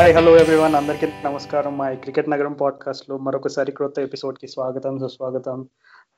[0.00, 1.78] Hi hello everyone అందరికీ నమస్కారం.
[1.78, 5.66] మా క్రికెట్ నగరం పాడ్కాస్ట్లో మరొకసారి క్రొత్త ఎపిసోడ్కి స్వాగతం సుస్వాగతం.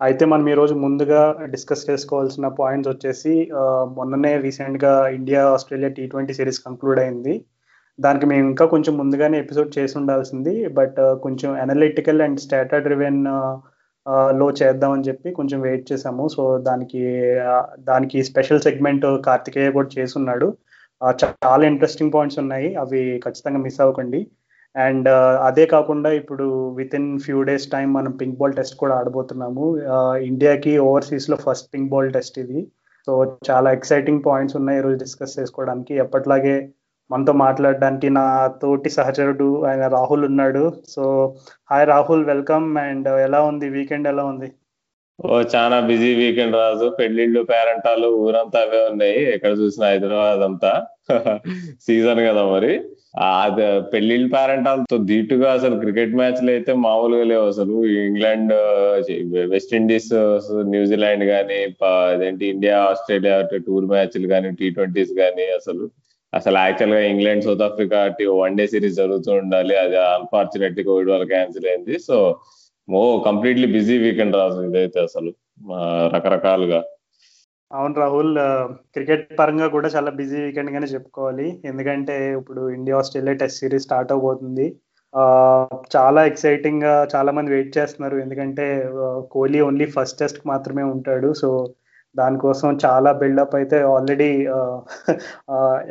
[0.03, 3.51] అయితే మనం ఈ రోజు ముందుగా డిస్కస్ చేసుకోవాల్సిన పాయింట్స్ వచ్చేసి
[3.97, 7.45] మొన్ననే రీసెంట్గా India Australia T twenty series conclude అయింది.
[8.01, 10.69] దానికి మేము ఇంకా కొంచెం ముందుగానే ఎపిసోడ్ చేసి ఉండాల్సింది.
[10.69, 17.03] బట్ కొంచెం అనలిటికల్ అండ్ స్టాటా డ్రివెన్లో చేద్దామని చెప్పి కొంచెం వెయిట్ చేసాము సో దానికి
[17.79, 20.57] దానికి స్పెషల్ సెగ్మెంట్ కార్తికేయ కూడా చేసి ఉన్నాడు.
[21.23, 22.69] చాలా ఇంట్రెస్టింగ్ పాయింట్స్ ఉన్నాయి.
[22.83, 24.21] అవి ఖచ్చితంగా మిస్ అవ్వకండి.
[24.77, 25.09] అండ్
[25.49, 26.45] అదే కాకుండా ఇప్పుడు
[26.79, 29.65] with in few days time మనం పింక్ బాల్ టెస్ట్ కూడా ఆడబోతున్నాము.
[30.31, 32.61] ఇండియాకి ఓవర్సీస్లో ఫస్ట్ పింక్ బాల్ టెస్ట్ ఇది.
[33.09, 33.13] సో
[33.51, 35.95] చాలా ఎక్సైటింగ్ పాయింట్స్ ఉన్నాయి ఈరోజు డిస్కస్ చేసుకోవడానికి.
[36.05, 36.57] ఎప్పట్లాగే
[37.13, 38.27] మనతో మాట్లాడడానికి నా
[38.63, 40.65] తోటి సహచరుడు ఆయన రాహుల్ ఉన్నాడు.
[40.95, 41.03] So
[41.71, 43.69] hi Rahul welcome and ఎలా ఉంది?
[43.77, 44.49] వీకెండ్ ఎలా ఉంది?
[45.19, 46.97] ఓ చాలా బిజీ వీకెండ్ రాజు.
[47.01, 49.19] పెళ్ళిళ్ళు పేరెంటాలు ఊరంతా అవే ఉన్నాయి.
[49.35, 50.73] ఎక్కడ చూసిన హైదరాబాద్ అంతా.
[51.87, 52.73] సీజన్ కదా మరి.
[53.19, 57.75] అది పెళ్ళిళ్ళు పేరెంటాలతో ధీటుగా అసలు క్రికెట్ మ్యాచ్లు అయితే మామూలుగా లేవు అసలు.
[58.07, 58.55] ఇంగ్లాండ్
[59.49, 60.11] వెస్ట్ ఇండీస్
[60.71, 65.85] న్యూజిలాండ్ కానీ అదేంటి ఇండియా ఆస్ట్రేలియా టూర్ మ్యాచ్లు కానీ టీ ట్వంటీస్ కానీ అసలు.
[66.33, 67.99] అసలు యాక్చువల్గా England South Africa
[68.33, 69.75] one day series జరుగుతూ ఉండాలి.
[69.77, 71.99] అది అన్ఫార్చునేట్లీ కోవిడ్ వల్ల క్యాన్సిల్ అయింది.
[71.99, 72.17] So
[72.91, 75.33] oh completely busy weekend Raju ఇదైతే అసలు.
[76.15, 76.85] రకరకాలుగా.
[77.73, 78.35] అవును రాహుల్
[78.93, 81.63] క్రికెట్ పరంగా కూడా చాలా బిజీ వీకెండ్ గానే చెప్పుకోవాలి.
[81.65, 84.77] ఎందుకంటే ఇప్పుడు India Australia test series start అవబోతుంది.
[85.17, 85.67] ఆ,
[85.97, 88.17] చాలా ఎక్సైటింగ్గా చాలా మంది వెయిట్ చేస్తున్నారు.
[88.17, 88.91] ఎందుకంటే
[89.31, 91.33] కోహ్లీ ఓన్లీ ఫస్ట్ టెస్ట్కి మాత్రమే ఉంటాడు.
[91.33, 91.75] సో
[92.17, 94.47] దానికోసం చాలా బిల్డప్ అయితే ఆల్రెడీ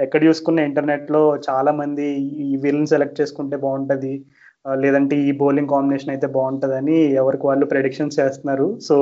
[0.03, 4.25] ఎక్కడ చూసుకున్న ఇంటర్నెట్లో చాలా మంది ఈ వీళ్ళని సెలెక్ట్ చేసుకుంటే బాగుంటది.
[4.66, 8.68] లేదంటే ఈ బౌలింగ్ కాంబినేషన్ అయితే బాగుంటుందని ఎవరికి వాళ్ళు ప్రెడిక్షన్స్ చేస్తున్నారు.
[8.88, 8.95] సో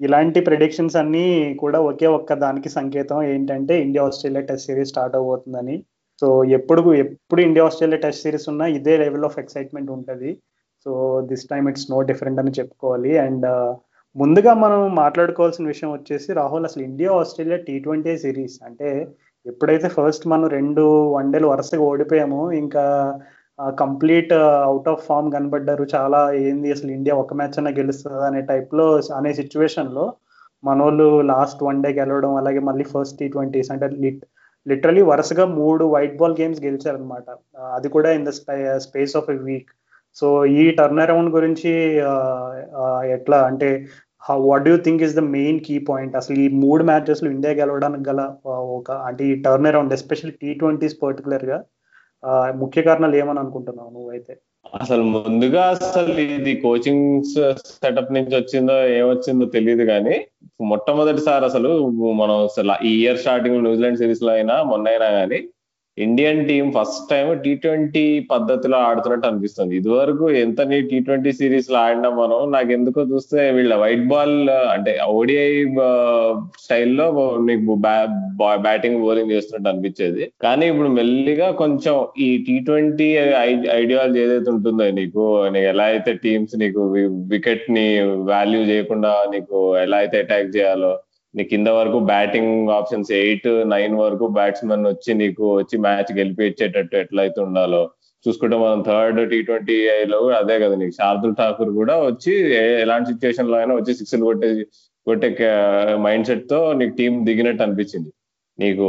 [0.00, 1.26] ఇలాంటి ప్రెడిక్షన్స్ అన్నీ
[1.62, 5.76] కూడా ఒకే ఒక్క దానికి సంకేతం ఏంటంటే India Australia test series start అవబోతుందని
[6.22, 10.30] సో ఎప్పుడు ఎప్పుడు ఇండియా ఆస్ట్రేలియా టెస్ట్ సిరీస్ ఉన్నా ఇదే లెవెల్ ఆఫ్ ఎక్సైట్మెంట్ ఉంటుంది.
[10.86, 10.90] So
[11.30, 13.12] this time it's no different అని చెప్పుకోవాలి.
[13.26, 13.70] అండ్ uh,
[14.16, 18.88] ముందుగా మనం మాట్లాడుకోవాల్సిన విషయం వచ్చేసి రాహుల్ అసలు India Australia T twenty series అంటే
[19.46, 20.84] ఎప్పుడైతే ఫస్ట్ మనం రెండు
[21.16, 22.84] వన్డేలు వరుసగా ఓడిపోయామో ఇంకా
[23.78, 24.32] కంప్లీట్
[24.66, 25.84] అవుట్ ఆఫ్ ఫామ్ కనబడ్డారు.
[25.94, 30.04] చాలా ఏంది అసలు ఇండియా ఒక మ్యాచ్ అయినా గెలుస్తుంది అనే టైప్లో అనే సిచ్యువేషన్లో
[30.64, 33.88] మనోళ్ళు లాస్ట్ వన్ డే గెలవడం అలాగే మళ్ళీ ఫస్ట్ టీ ట్వంటీస్ అంటే
[34.66, 37.24] లిటరలీ వరుసగా మూడు వైట్ బాల్ గేమ్స్ గెలిచారనమాట
[37.74, 38.32] అది కూడా in the
[38.78, 39.70] space of a week
[40.16, 41.72] so ఈ టర్న్ అరౌండ్ గురించి
[43.12, 43.68] ఎట్లా అంటే
[44.46, 48.22] what do think is the main key point అసలు ఈ మూడు మ్యాచెస్లో ఇండియా గెలవడానికి గల
[48.78, 51.58] ఒక అంటే ఈ turn around especially T twenties పర్టికులర్గా
[52.62, 54.34] ముఖ్య కారణాలు ఏమని అనుకుంటున్నావు నువ్వైతే?
[54.80, 57.06] అసలు ముందుగా అసలు ఇది కోచింగ్
[57.76, 60.16] సెటప్ నుంచి వచ్చిందో ఏమొచ్చిందో తెలియదు కానీ
[60.62, 61.70] మొట్టమొదటిసారి అసలు
[62.14, 65.38] మనం అసలు ఈ ఇయర్ స్టార్టింగ్ న్యూజిలాండ్ సిరీస్లో అయినా మొన్న అయినా కానీ
[65.98, 69.72] Indian team first time T twenty పద్ధతిలో ఆడుతున్నట్టు అనిపిస్తుంది.
[69.80, 74.36] ఇదివరకు ఎంత నీ టీ ట్వంటీ సిరీస్లో ఆడినా మనం నాకు ఎందుకో చూస్తే వీళ్ళ వైట్ బాల్
[74.74, 75.50] అంటే ఓడిఐ
[76.64, 77.06] స్టైల్లో
[77.48, 77.74] నీకు
[78.66, 80.22] బ్యాటింగ్ బౌలింగ్ చేస్తున్నట్టు అనిపించేది.
[80.46, 81.96] కానీ ఇప్పుడు మెల్లిగా కొంచెం
[82.28, 83.10] ఈ టీ ట్వంటీ
[83.80, 85.24] ఐడియాలజీ ఏదైతే ఉంటుందో నీకు
[85.56, 86.82] నీకు ఎలా అయితే టీమ్స్ నీకు
[87.34, 87.86] వికెట్ని
[88.32, 90.92] వాల్యూ చేయకుండా నీకు ఎలా అయితే అటాక్ చేయాలో
[91.34, 97.40] నీ కింద వరకు బ్యాటింగ్ ఆప్షన్స్ ఎయిట్ నైన్ వరకు బ్యాట్స్మెన్ వచ్చి నీకు వచ్చి మ్యాచ్ గెలిపించేటట్టు ఎట్లయితే
[97.40, 97.82] ఉండాలో.
[98.26, 102.32] చూసుకుంటే మనం థర్డ్ టీ ట్వంటీ లో అదే కదా నీకు శార్దుల్ ఠాకూర్ కూడా వచ్చి
[102.84, 104.48] ఎలాంటి సిచ్యువేషన్లో అయినా వచ్చి సిక్స్లు కొట్టే
[105.06, 105.28] కొట్టే
[106.06, 108.10] మైండ్ సెట్తో నీకు టీం దిగినట్టు అనిపించింది.
[108.62, 108.86] నీకు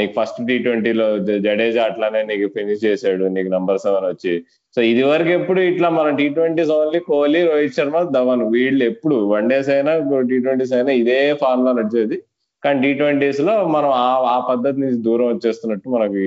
[0.00, 1.06] నీకు ఫస్ట్ టీ ట్వంటీలో
[1.46, 4.34] జడేజా అట్లానే నీకు ఫినిష్ చేశాడు నీకు నంబర్ సెవెన్ వచ్చి.
[4.74, 9.16] సో ఇది వరకు ఎప్పుడు ఇట్లా మనం T twenties only Kohli Rohit Sharma Dhawan వీళ్ళు ఎప్పుడు
[9.34, 9.94] వన్ డేస్ అయినా
[10.30, 12.18] టీ ట్వంటీస్ అయినా ఇదే ఫార్ములా నడిచేది.
[12.64, 16.22] కానీ టీ ట్వంటీస్లో మనం ఆ ఆ పద్ధతి నుంచి దూరం వచ్చేస్తున్నట్టు మనకి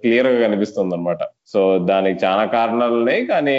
[0.00, 3.20] క్లియర్గా కనిపిస్తుంది అనమాట సో దానికి చాలా కారణాలు ఉన్నాయి.
[3.32, 3.56] కానీ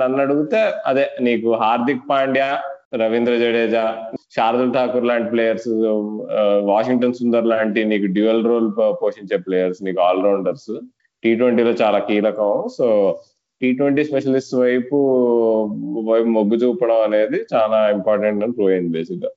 [0.00, 0.60] నన్ను అడిగితే
[0.90, 2.50] అదే నీకు హార్దిక్ పాండ్యా
[2.92, 3.82] రవీంద్ర జడేజా
[4.36, 5.68] శార్దుల్ ఠాకూర్ లాంటి ప్లేయర్స్
[6.70, 8.68] వాషింగ్టన్ సుందర్ లాంటి నీకు డ్యూయల్ రోల్
[9.02, 10.72] పోషించే ప్లేయర్స్ నీకు ఆల్రౌండర్స్
[11.22, 12.50] టీ ట్వంటీలో చాలా కీలకం.
[12.78, 12.86] సో
[13.60, 14.98] టీ ట్వంటీ స్పెషలిస్ట్ వైపు
[16.10, 19.30] వైపు మొగ్గు చూపడం అనేది చాలా ఇంపార్టెంట్ అని ప్రూవ్ అయింది బేసిక్గా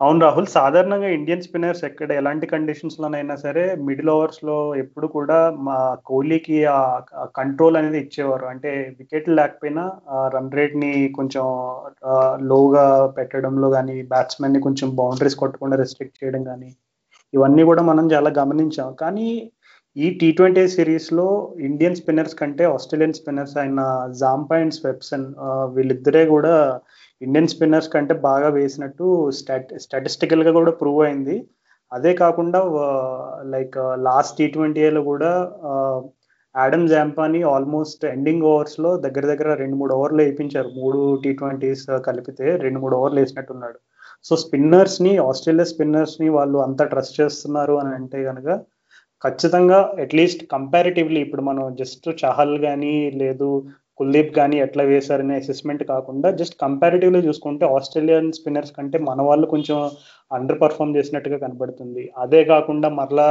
[0.00, 5.38] అవును రాహుల్ సాధారణంగా ఇండియన్ స్పిన్నర్స్ ఎక్కడ ఎలాంటి కండిషన్స్ లోనైనా సరే మిడిల్ ఓవర్స్లో ఎప్పుడు కూడా
[5.68, 5.76] మా
[6.10, 6.80] కోహ్లీకి ఆ
[7.38, 8.46] కంట్రోల్ అనేది ఇచ్చేవారు.
[8.52, 9.84] అంటే వికెట్ లేకపోయినా
[10.34, 11.46] రన్ రేట్ని కొంచెం
[12.52, 12.84] లోగా
[13.18, 16.70] పెట్టడంలో కానీ బ్యాట్స్మెన్ని కొంచెం బౌండరీస్ కొట్టకుండా రెస్ట్రిక్ట్ చేయడం కానీ
[17.34, 18.90] ఇవన్నీ కూడా మనం చాలా గమనించాం.
[19.04, 19.28] కానీ
[19.96, 21.26] ఈ టీ ట్వంటీ సిరీస్లో
[21.68, 23.80] ఇండియన్ స్పిన్నర్స్ కంటే ఆస్ట్రేలియన్ స్పిన్నర్స్ అయిన
[24.22, 25.26] జాంపా అండ్ స్వెప్సన్
[25.76, 26.54] వీళ్ళిద్దరే కూడా
[27.24, 29.06] ఇండియన్ స్పిన్నర్స్ కంటే బాగా వేసినట్టు
[29.38, 31.36] స్టాట్ స్టాటిస్టికల్గా కూడా ప్రూవ్ అయింది.
[31.92, 32.60] అదే కాకుండా
[33.54, 33.76] లైక్
[34.08, 35.30] లాస్ట్ టీ ట్వంటీలో కూడా
[36.54, 40.70] యాడమ్ జాంపాని ఆల్మోస్ట్ ఎండింగ్ ఓవర్స్లో దగ్గర దగ్గర రెండు మూడు ఓవర్లు వేయించారు.
[40.80, 43.78] మూడు టీ ట్వంటీస్ కలిపితే రెండు మూడు ఓవర్లు వేసినట్టున్నాడు.
[44.28, 48.48] సో స్పిన్నర్స్ని ఆస్ట్రేలియా స్పిన్నర్స్ని వాళ్ళు అంత ట్రస్ట్ చేస్తున్నారు అని అంటే కనుక
[49.24, 53.50] ఖచ్చితంగా అట్లీస్ట్ కంపారిటివ్లీ ఇప్పుడు మనం జస్ట్ చహల్ కానీ లేదు
[54.00, 59.78] కుల్దీప్ కానీ ఎట్లా వేశారనే అసెస్మెంట్ కాకుండా జస్ట్ కంపారిటివ్లీ చూసుకుంటే ఆస్ట్రేలియన్ స్పిన్నర్స్ కంటే మన వాళ్ళు కొంచెం
[60.30, 62.04] అండర్ పర్ఫామ్ చేసినట్టుగా కనబడుతుంది.
[62.24, 63.28] అదే కాకుండా మరలా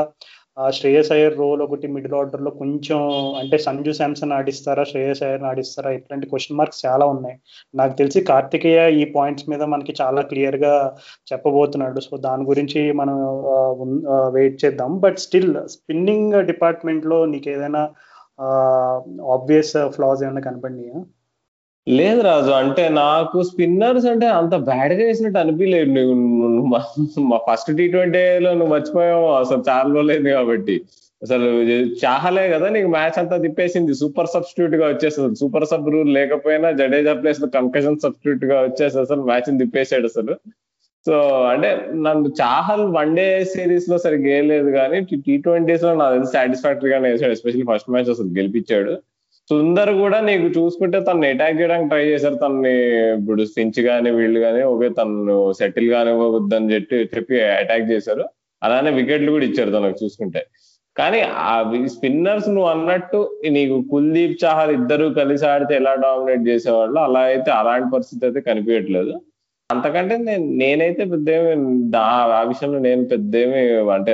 [0.75, 2.99] శ్రేయస్ అయ్యర్ రోల్ ఒకటి మిడిల్ ఆర్డర్లో కొంచెం
[3.39, 7.35] అంటే సంజు శాంసన్ ఆడిస్తారా శ్రేయస్ అయ్యర్ ఆడిస్తారా ఇట్లాంటి క్వశ్చన్ మార్క్స్ చాలా ఉన్నాయి.
[7.79, 10.73] నాకు తెలిసి కార్తికేయ ఈ పాయింట్స్ మీద మనకి చాలా క్లియర్గా
[11.31, 11.99] చెప్పబోతున్నాడు.
[12.07, 13.17] సో దాని గురించి మనం
[14.37, 14.93] వెయిట్ చేద్దాం.
[15.05, 17.83] బట్ స్టిల్ స్పిన్నింగ్ డిపార్ట్మెంట్లో నీకు ఏదైనా
[19.33, 21.03] ఆబ్వియస్ ఫ్లాస్ ఏమైనా కనపడినాయా?
[21.87, 26.65] లేదు రాజు అంటే నాకు స్పిన్నర్స్ అంటే అంత బ్యాడ్గా వేసినట్టు అనిపించలేదు నువ్వు
[27.19, 30.81] మా ఫస్ట్ టీ ట్వంటీలో నువ్వు మర్చిపోయావు అసలు చాలా లేదు కాబట్టి.
[31.23, 31.45] అసలు
[32.05, 33.93] చాహలే కదా నీకు మ్యాచ్ అంతా తిప్పేసింది.
[33.93, 35.35] సూపర్ సబ్స్టిట్యూట్గా వచ్చేస్తుంది.
[35.35, 40.35] సూపర్ సబ్ రూల్ లేకపోయినా జడేజా ప్లేస్లో కంకషన్ సబ్స్టిట్యూట్గా వచ్చేసి అసలు మ్యాచ్ తిప్పేసాడు అసలు.
[41.07, 41.15] సో
[41.49, 47.31] అంటే నన్ను చాహల్ వన్ డే సిరీస్లో సరిగ్గా వేయలేదు కానీ టీ ట్వంటీస్లో నాకు సాటిస్ఫాక్టరీ గానే వేసాడు
[47.31, 48.93] ఎస్పెషల్లీ ఫస్ట్ మ్యాచ్ అసలు గెలిపించాడు.
[49.49, 52.35] సుందర్ కూడా నీకు చూసుకుంటే తను అటాక్ చేయడానికి ట్రై చేశారు.
[52.35, 52.73] తనని
[53.19, 58.25] ఇప్పుడు సించ్ గానీ వీళ్ళు కానీ ఓకే తను సెటిల్ కానివ్వద్దని చెప్పి చెప్పి అటాక్ చేశారు.
[58.63, 60.41] అలానే వికెట్లు కూడా ఇచ్చారు తనకు చూసుకుంటే.
[60.97, 66.99] కానీ ఆ స్పిన్నర్స్ నువ్వు అన్నట్టు నీకు కుల్దీప్ చాహల్ ఇద్దరు కలిసి ఆడితే ఎలా డామినేట్ చేసేవాళ్ళు?
[66.99, 69.21] అలా అయితే అలాంటి పరిస్థితి అయితే కనిపించట్లేదు.
[69.73, 71.29] అంతకంటే నేను నేనైతే పెద్ద
[72.37, 73.61] ఆ విషయంలో నేను పెద్దేమి
[73.95, 74.13] అంటే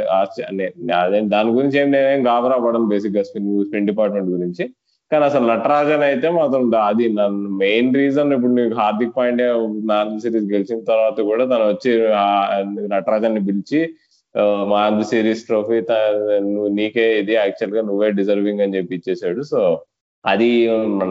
[1.00, 4.64] అదే దాని గురించి ఏం నేనేం గాబరా పడను బేసిక్గా స్పిన్ స్పిన్ డిపార్ట్మెంట్ గురించి.
[5.12, 9.48] కానీ అసలు నటరాజన్ అయితే మాత్రం అది నన్ను మెయిన్ రీజన్ ఇప్పుడు నీకు హార్దిక్ పాండే
[9.92, 11.92] నార్త్ సిరీస్ గెలిచిన తర్వాత కూడా తను వచ్చి
[12.94, 13.82] నటరాజన్ని పిలిచి
[14.74, 15.80] మ్యాన్ సిరీస్ ట్రోఫీ
[16.52, 19.42] నువ్వు నీకే ఇది యాక్చువల్గా నువ్వే డిజర్వింగ్ అని చెప్పి ఇచ్చేసాడు.
[19.52, 19.60] సో
[20.26, 20.50] అది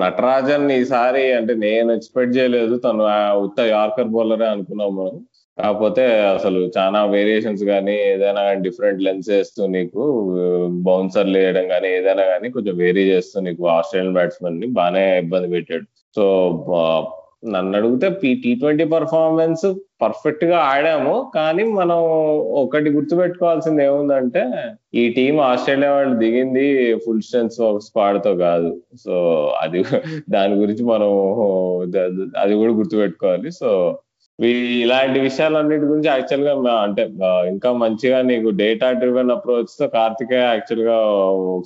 [0.02, 2.74] నటరాజన్ ఈసారి అంటే నేను ఎక్స్పెక్ట్ చేయలేదు.
[2.78, 3.04] తను
[3.44, 5.16] ఉత్త యార్కర్ బౌలరే అనుకున్నాం మనం.
[5.58, 6.04] కాకపోతే
[6.34, 10.02] అసలు చాలా వేరియేషన్స్ కానీ ఏదైనా కానీ డిఫరెంట్ లెన్స్ వేస్తూ నీకు
[10.86, 15.86] బౌన్సర్లు వేయడం కానీ ఏదైనా కానీ కొంచెం వేరీ చేస్తూ నీకు ఆస్ట్రేలియన్ బ్యాట్స్మెన్ని బాగానే ఇబ్బంది పెట్టాడు.
[16.16, 16.24] సో
[17.42, 18.08] నన్ను అడిగితే
[18.42, 19.66] టీ ట్వంటీ పర్ఫార్మెన్స్
[20.02, 21.30] పర్ఫెక్ట్గా ఆడాము.
[21.34, 21.98] కానీ మనం
[22.62, 24.42] ఒకటి గుర్తుపెట్టుకోవాల్సింది ఏముందంటే
[24.94, 26.66] ఈ టీం ఆస్ట్రేలియా వాళ్ళు దిగింది
[27.06, 28.70] ఫుల్ స్ట్రెంత్ స్క్వాడ్తో కాదు.
[29.04, 29.14] సో
[29.62, 29.82] అది
[30.30, 31.10] దాని గురించి మనం
[32.38, 33.50] అది కూడా గుర్తుపెట్టుకోవాలి.
[33.50, 33.98] సో
[34.82, 37.02] ఇలాంటి విషయాలన్నిటి గురించి యాక్చువల్గా అంటే
[37.48, 40.98] ఇంకా మంచిగా నీకు డేటా డ్రివెన్ అప్రోచ్తో కార్తికే యాక్చువల్గా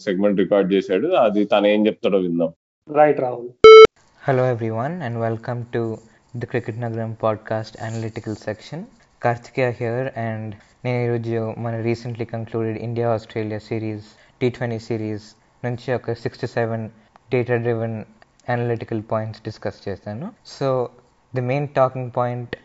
[0.05, 1.09] సెగ్మెంట్ రికార్డ్ చేశాడు.
[1.09, 2.53] అది తను ఏం చెప్తాడో విందాం.
[2.89, 3.49] Right Rahul
[4.25, 5.81] Hello everyone and welcome to
[6.35, 8.79] the Cricket Nagaram podcast analytical section.
[9.23, 10.47] Kartikeya here and
[10.85, 14.07] నేను ఈరోజు మన recently concluded India Australia series
[14.41, 15.27] T twenty series
[15.63, 16.85] నుంచి ఒక six to seven
[17.35, 17.97] data driven
[18.55, 20.69] analytical points discuss చేస్తాను so
[21.33, 22.57] the main talking point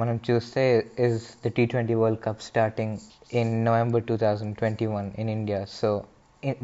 [0.00, 0.64] మనం చూస్తే
[1.06, 2.96] is the T twenty world cup starting
[3.42, 5.90] in November two thousand twenty one in India so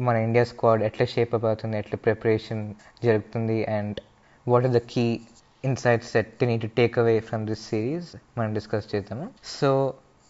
[0.07, 2.63] మన India squad ఎట్లా shape up అవుతుంది ఎట్లా preparation
[3.05, 3.97] జరుగుతుంది and
[4.45, 5.05] what are the key
[5.63, 9.25] insights set the need to take away from this series మనం discuss చేద్దాము.
[9.57, 9.69] So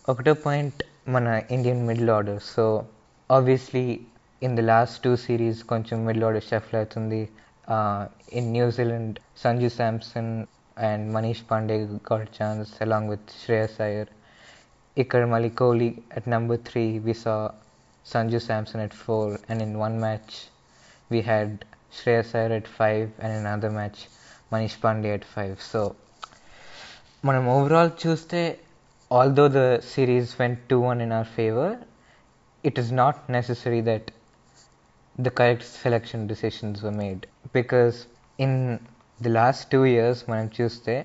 [0.07, 0.81] ఒకటో point
[1.15, 2.65] మన Indian middle order so
[3.29, 3.85] obviously
[4.41, 7.21] in the last two series కొంచెం middle order shuffle అవుతుంది.
[8.39, 10.33] In New Zealand Sanju Samson
[10.89, 11.75] and Manish Pandey
[12.11, 14.11] got chance along with Shreyas Iyer
[14.97, 17.35] ఇక్కడ మళ్ళీ Kohli at number three we saw
[18.05, 20.47] Sanju Samson at 4 and in one match
[21.09, 23.99] we had Shreyas Iyer at 5 and in another match
[24.51, 25.83] Manish Pandey at 5 so
[27.23, 28.39] మనం overall చూస్తే
[29.11, 31.75] although the series went two one in our favour
[32.63, 34.09] it is not necessary that
[35.15, 37.23] the correct selection decisions were made
[37.57, 37.97] because
[38.45, 38.57] in
[39.19, 40.95] the last two years మనం చూస్తే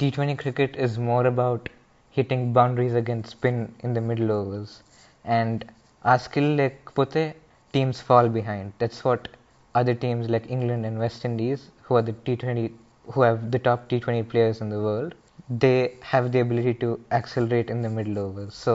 [0.00, 1.66] T twenty cricket is more about
[2.16, 4.74] hitting boundaries against spin in the middle overs
[5.38, 5.62] and
[6.05, 7.23] ఆ skill లేకపోతే
[7.73, 9.27] teams fall behind that's what
[9.75, 12.65] other teams like England and West Indies who are the T twenty
[13.07, 15.13] who have the top T twenty players in the world
[15.65, 15.75] they
[16.11, 16.89] have the ability to
[17.19, 18.73] accelerate in the middle over so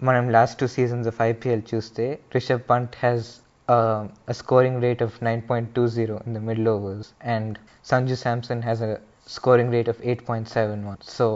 [0.00, 2.06] మనం last two seasons of IPL చూస్తే
[2.36, 3.28] Rishabh Pant has
[3.68, 9.70] a scoring rate of 9.20 in the middle overs and Sanju Samson has a scoring
[9.70, 11.26] rate of 8.71 so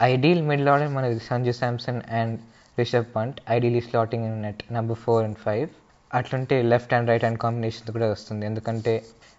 [0.00, 2.34] ideal middle order మనది Sanju Samson and
[2.78, 5.68] Rishabh Pant ideally slotting in net number four and five
[6.10, 8.94] అట్లుంటే left and right hand combination కూడా వస్తుంది ఎందుకంటే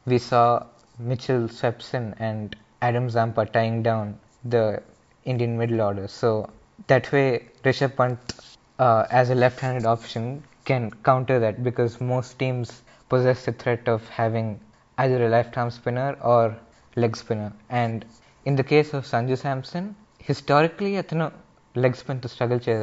[0.07, 0.43] we saw
[1.11, 2.51] Mitchell Swepson and
[2.89, 4.11] Adam Zampa tying down
[4.55, 4.57] the
[5.25, 6.29] Indian middle order so
[6.91, 7.23] that way
[7.69, 8.29] Rishabh Pant
[9.17, 10.29] as a left handed option
[10.65, 12.69] can counter that because most teams
[13.11, 14.47] possess the threat of having
[14.97, 16.43] either a left-arm spinner or
[16.95, 17.51] leg spinner.
[17.71, 18.05] And
[18.45, 19.85] in the case of Sanju Samson,
[20.21, 21.27] historically అతను
[21.82, 22.74] leg స్పిన్తో struggle చే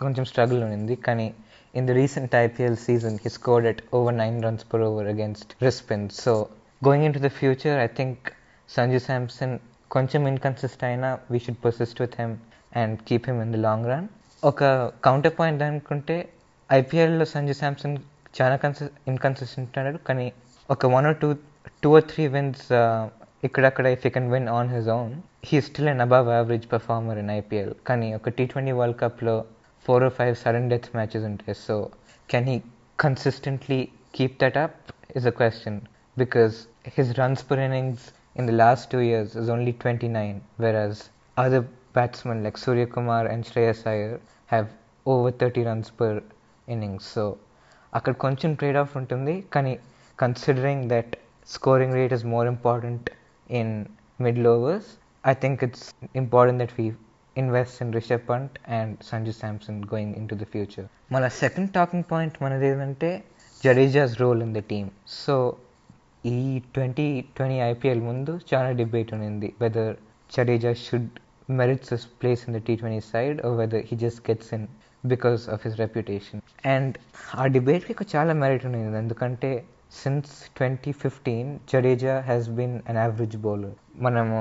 [0.00, 1.26] కొంచెం struggle ఉంది కానీ
[1.74, 6.06] in the recent IPL season he scored at over nine runs per over against wrist spin
[6.22, 6.32] so
[6.86, 8.28] going into the future I think
[8.68, 9.54] Sanju Samson
[9.90, 12.34] కొంచెం ఇన్కన్సిస్ట్ అయినా we should persist with him
[12.82, 14.06] and keep him in the long run
[14.42, 14.62] ఒక
[15.06, 16.16] counter point అనుకుంటే
[16.70, 17.94] ఐపీఎల్లో సంజు శాంసన్
[18.38, 19.98] చాలా కన్సి inconsistent ఉన్నాడు.
[20.08, 20.26] కానీ
[20.68, 21.28] ఒక one or two
[21.82, 22.64] two or three wins
[23.48, 25.12] ఇక్కడక్కడ if you can win on his own
[25.48, 29.36] he still an above average performer in IPL కానీ ఒక టీ ట్వంటీ వరల్డ్ కప్లో
[29.84, 31.56] four or five sudden death matches ఉంటాయి.
[31.66, 31.76] So
[32.28, 32.58] can he
[33.04, 33.80] consistently
[34.18, 34.78] keep that up
[35.16, 35.78] is a question
[36.16, 36.54] because
[36.98, 38.04] his runs per innings
[38.36, 41.60] in the last two years is only 29, whereas other
[41.92, 44.68] batsmen like Surya Kumar and Shreyas Iyer have
[45.06, 46.12] over 30 runs per
[46.68, 47.04] innings.
[47.16, 47.24] So
[47.94, 49.34] అక్కడ కొంచెం trade off ఉంటుంది.
[49.54, 49.72] కానీ
[50.18, 51.12] considering that
[51.48, 53.06] scoring rate is more important
[53.50, 53.72] in
[54.20, 54.90] middle overs
[55.24, 55.84] I think it's
[56.16, 56.86] important that we
[57.36, 62.36] invest in Rishabh Pant and Sanju Samson going into the future మన second talking point
[62.42, 63.10] మనది ఏంటంటే
[63.62, 65.34] Jadeja's role in the team so
[66.28, 66.38] ఈ
[66.74, 69.94] twenty twenty IPL ముందు చాలా debate ఉన్నింది whether
[70.30, 71.10] Jadeja should
[71.52, 74.66] merits his place in the T twenty side whether he just gets in
[75.04, 76.94] because of his reputation and
[77.34, 79.50] ఆ డిబేట్కి చాలా merit ఉన్నింది ఎందుకంటే
[79.94, 84.38] since twenty fifteen Jadeja has been an average bowler మనము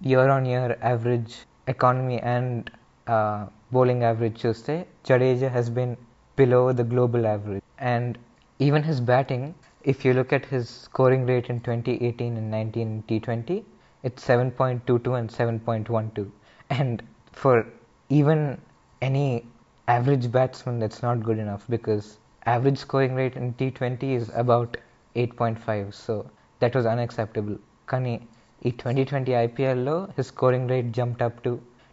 [0.00, 2.70] year on year average economy and
[3.06, 5.96] uh, bowling average Tuesday, Jadeja has been
[6.36, 7.62] below the global average.
[7.78, 8.18] And
[8.58, 13.64] even his batting, if you look at his scoring rate in 2018 and 19 T20,
[14.02, 16.30] it's 7.22 and 7.12.
[16.70, 17.02] And
[17.32, 17.66] for
[18.08, 18.60] even
[19.02, 19.46] any
[19.86, 24.76] average batsman, that's not good enough because average scoring rate in T20 is about
[25.16, 25.94] 8.5.
[25.94, 27.58] So that was unacceptable.
[27.86, 28.22] Kani,
[28.62, 31.52] ఈ twenty twenty ఐపీఎల్లో his scoring rate jumped up to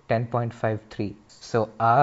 [0.10, 1.08] ten point five three
[1.42, 1.96] so ఆ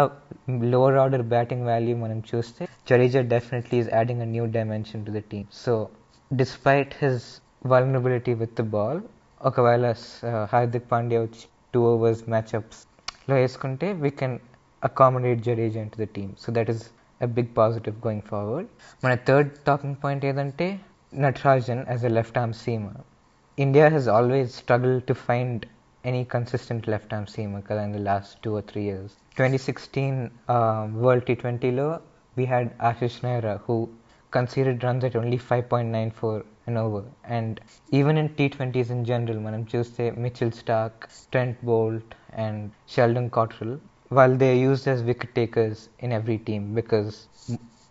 [0.73, 5.23] lower order batting value మనం చూస్తే Jadeja definitely is adding a new dimension to the
[5.31, 5.75] team so
[6.31, 7.27] despite his
[7.67, 9.01] vulnerability with the ball
[9.41, 9.87] ఒకవేళ
[10.53, 14.37] హార్దిక్ పాండ్యా వచ్చి two overs మ్యాచ్అప్స్లో వేసుకుంటే we can
[14.83, 16.85] accommodate Jadeja into the team so that is
[17.21, 18.69] a big positive going forward
[19.05, 20.69] మన third talking point ఏదంటే
[21.19, 23.01] Natarajan as a left arm seamer
[23.58, 25.66] India has always struggled to find
[26.04, 29.16] any consistent left arm seamer in the last two or three years.
[29.36, 32.02] 2016 uh, World T20 lo,
[32.36, 33.90] we had Ashish Nehra who
[34.32, 37.04] conceded runs at only 5.94 an over.
[37.24, 37.60] And
[37.92, 42.16] even in T20s in general, manam చూస్తే Mitchell Stark, Trent Bolt,
[42.46, 43.80] and Sheldon Cottrell,
[44.10, 47.28] while they are used as wicket takers in every team because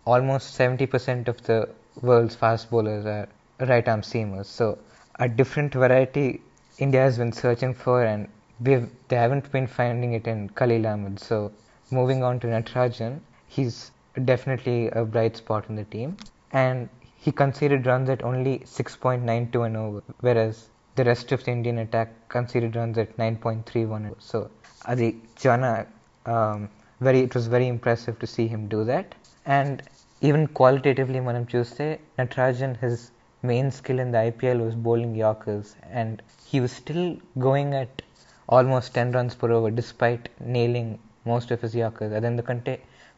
[0.05, 1.59] almost 70% of the
[2.01, 3.27] world's fast bowlers are
[3.71, 4.45] right arm seamers.
[4.59, 4.67] So
[5.16, 6.40] a different variety
[6.78, 8.28] India has been searching for, and
[8.60, 11.20] we've, they haven't been finding it in Khalil Ahmed.
[11.20, 11.52] So,
[11.90, 13.90] moving on to Natarajan, he's
[14.24, 16.16] definitely a bright spot in the team,
[16.52, 21.78] and he conceded runs at only 6.92 and over, whereas the rest of the Indian
[21.78, 24.06] attack conceded runs at 9.31.
[24.06, 24.16] over.
[24.18, 24.50] So,
[24.86, 25.86] Adi Jana,
[26.26, 26.68] um,
[27.00, 29.14] very it was very impressive to see him do that,
[29.44, 29.82] and
[30.20, 33.10] even qualitatively, manam chuste Natarajan his
[33.42, 37.04] main skill in the IPL was bowling Yorkers, and he was still
[37.38, 38.02] going at
[38.48, 40.88] almost 10 runs per over despite nailing
[41.24, 42.12] most of his Yorkers.
[42.18, 42.72] అదెందుకంటే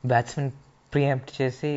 [0.04, 0.50] batsmen
[0.92, 1.72] preempt చేసి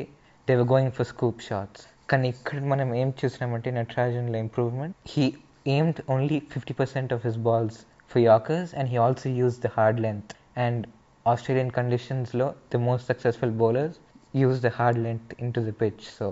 [0.48, 5.26] they were going for scoop shots కానీ ఇక్కడ మనం ఏం చూసినామంటే నటరాజన్లో improvement he
[5.74, 7.80] aimed only fifty percent of his balls
[8.12, 10.34] for yorkers and he also use the hard length
[10.66, 10.84] and
[11.26, 13.98] Australian కండిషన్స్లో the most successful bowlers
[14.42, 16.28] use the hard length into the pitch so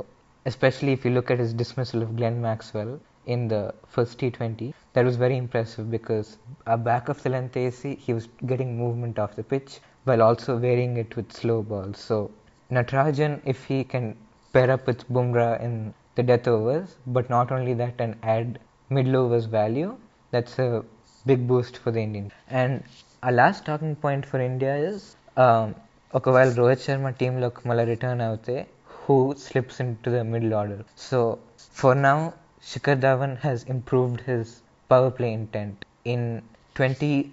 [0.46, 4.72] especially if you look at his dismissal of Glenn Maxwell in the first T20.
[4.94, 9.18] That was very impressive because a back of the length AC, he was getting movement
[9.18, 11.98] off the pitch while also varying it with slow balls.
[11.98, 12.30] So
[12.70, 14.16] Natarajan, if he can
[14.52, 19.16] pair up with Bumrah in the death overs, but not only that and add middle
[19.16, 19.96] overs value,
[20.30, 20.84] that's a
[21.26, 22.32] big boost for the Indian.
[22.48, 22.82] And
[23.22, 25.74] our last talking point for India is um,
[26.18, 28.54] ఒకవేళ రోహిత్ శర్మ టీంలోకి మళ్ళీ return అవుతే
[29.05, 30.83] who slips into the middle order.
[30.95, 36.41] So for now, Shikhar Dhawan has improved his power play intent in
[36.75, 37.31] 20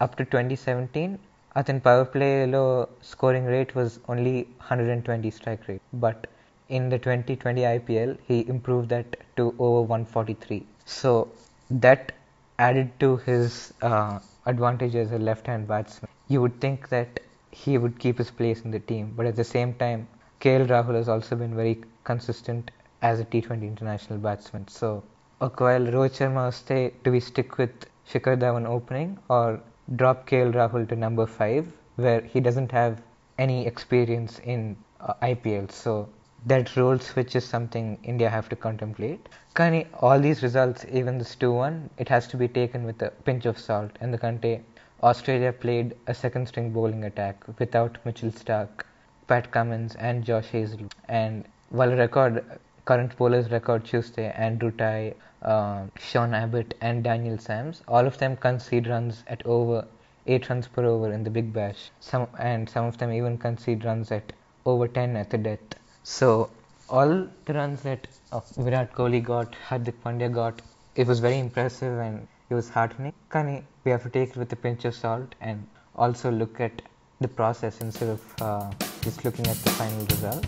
[0.00, 1.18] up to 2017.
[1.56, 6.26] Athen power play low scoring rate was only 120 strike rate, but
[6.68, 10.66] in the 2020 IPL he improved that to over 143.
[10.86, 11.30] So
[11.70, 12.12] that
[12.58, 16.08] added to his uh, advantage as a left-hand batsman.
[16.28, 17.20] You would think that
[17.50, 20.08] he would keep his place in the team, but at the same time,
[20.44, 22.70] KL Rahul has also been very consistent
[23.00, 24.68] as a T20 international batsman.
[24.68, 25.02] So,
[25.38, 27.70] while Rohit Sharma stay, do we stick with
[28.06, 29.58] Shikhar Dhawan opening or
[29.96, 33.00] drop KL Rahul to number five, where he doesn't have
[33.38, 35.72] any experience in uh, IPL?
[35.72, 36.10] So
[36.44, 39.30] that role switch is something India have to contemplate.
[39.54, 43.46] Kani, all these results, even this 2-1, it has to be taken with a pinch
[43.46, 43.92] of salt.
[43.98, 44.62] And the country,
[45.02, 48.86] Australia played a second string bowling attack without Mitchell Stark
[49.26, 50.94] Pat Cummins and Josh Hazlewood.
[51.08, 52.44] And while record,
[52.84, 58.36] current bowlers record Tuesday, Andrew Ty, uh, Sean Abbott and Daniel Sams, all of them
[58.36, 59.86] concede runs at over
[60.26, 61.90] 8 runs per over in the Big Bash.
[62.00, 64.32] Some and some of them even concede runs at
[64.64, 65.60] over 10 at the death.
[66.02, 66.50] So
[66.88, 70.62] all the runs that uh, Virat Kohli got, Hardik Pandya got,
[70.94, 73.12] it was very impressive and it was heartening.
[73.30, 75.66] Kani, we have to take it with a pinch of salt and
[75.96, 76.82] also look at
[77.20, 78.70] the process instead of uh,
[79.04, 80.44] just looking at the final result.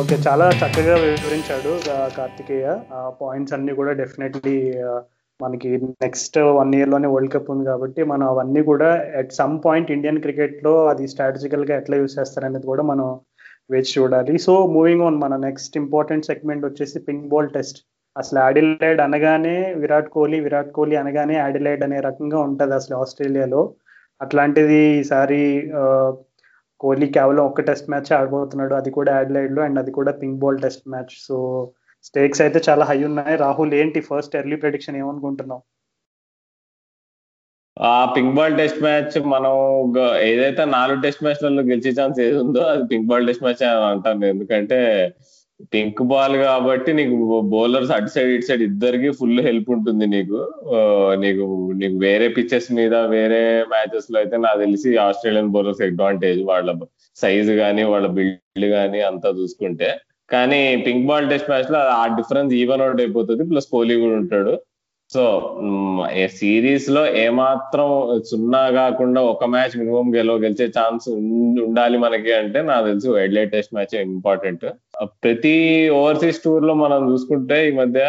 [0.00, 1.72] Okay చాలా చక్కగా వివరించాడు
[2.16, 4.54] కార్తికేయ ఆ points అన్ని కూడా definitely
[5.40, 5.68] మనకి
[6.04, 8.88] next one ఇయర్లోనే world cup ఉంది కాబట్టి మనం అవన్నీ కూడా
[9.20, 13.06] ఎట్ సమ్ పాయింట్ ఇండియన్ క్రికెట్లో అది స్ట్రాటజికల్గా ఎట్లా యూస్ చేస్తారనేది కూడా మనం
[13.72, 14.34] వేచి చూడాలి.
[14.46, 17.78] సో మూవింగ్ ఆన్ మన నెక్స్ట్ ఇంపార్టెంట్ సెగ్మెంట్ వచ్చేసి పింక్ బాల్ టెస్ట్
[18.16, 23.62] అసలు యాడిలైడ్ అనగానే విరాట్ కోహ్లీ విరాట్ కోహ్లీ అనగానే యాడిలైడ్ అనే రకంగా ఉంటుంది అసలు ఆస్ట్రేలియాలో.
[24.20, 25.42] అట్లాంటిది ఈసారి
[26.80, 28.74] కోహ్లీ కేవలం ఒక్క టెస్ట్ మ్యాచ్ ఆడబోతున్నాడు.
[28.80, 31.36] అది కూడా యాడ్లైడ్లో అండ్ అది కూడా pink ball test match so
[32.08, 33.34] stakes అయితే చాలా హై ఉన్నాయి.
[33.44, 35.62] రాహుల్ ఏంటి ఫస్ట్ ఎర్లీ ప్రెడిక్షన్ ఏమనుకుంటున్నావు?
[37.80, 39.52] ఆ పింక్ బాల్ టెస్ట్ మ్యాచ్ మనం
[40.20, 44.24] ఏదైతే నాలుగు టెస్ట్ మ్యాచ్లలో గెలిచే ఛాన్స్ ఏది ఉందో అది పింక్ బాల్ టెస్ట్ మ్యాచ్ అని అంటాను.
[44.26, 44.78] ఎందుకంటే
[45.74, 50.38] పింక్ బాల్ కాబట్టి నీకు బౌలర్స్ అటు సైడ్ ఇటు సైడ్ ఇద్దరికి ఫుల్ హెల్ప్ ఉంటుంది నీకు.
[51.24, 56.78] నీకు నీకు వేరే పిచ్చెస్ మీద వేరే మ్యాచెస్లో అయితే నాకు తెలిసి ఆస్ట్రేలియన్ బౌలర్స్ అడ్వాంటేజ్ వాళ్ళ
[57.16, 59.90] సైజ్ గానీ వాళ్ళ బిల్డ్ గానీ అంతా చూసుకుంటే.
[60.30, 63.44] కానీ పింక్ బాల్ టెస్ట్ మ్యాచ్లో ఆ డిఫరెన్స్ ఈవెన్ అవుట్ అయిపోతుంది.
[63.44, 64.52] ప్లస్ కోహ్లీ కూడా ఉంటాడు.
[65.14, 65.22] సో
[66.26, 67.88] సిరీస్లో ఏమాత్రం
[68.30, 73.74] సున్నా కాకుండా ఒక మ్యాచ్ మినిమం గెలవ గెలిచే ఛాన్స్ ఉండాలి మనకి అంటే నాకు తెలిసి వైడ్లైట్ టెస్ట్
[73.74, 74.66] మ్యాచ్ ఇంపార్టెంట్.
[75.04, 75.54] ప్రతి
[75.90, 78.00] ఓవర్సీస్ టూర్లో మనం చూసుకుంటే ఈ మధ్య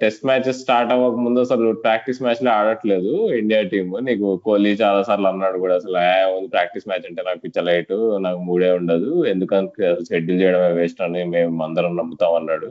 [0.00, 3.92] టెస్ట్ మ్యాచెస్ స్టార్ట్ అవ్వక ముందు అసలు ప్రాక్టీస్ మ్యాచ్లో ఆడట్లేదు ఇండియా టీమ్.
[4.04, 9.24] నీకు కోహ్లీ చాలా సార్లు అన్నాడు కూడా అసలు ప్రాక్టీస్ మ్యాచ్ అంటే నాకు పిచ్చలైట్ నాకు మూడే ఉండదు
[9.24, 12.70] ఎందుకంటే షెడ్యూల్ చేయడమే వేస్ట్ అని మేము అందరం నమ్ముతాం అన్నాడు.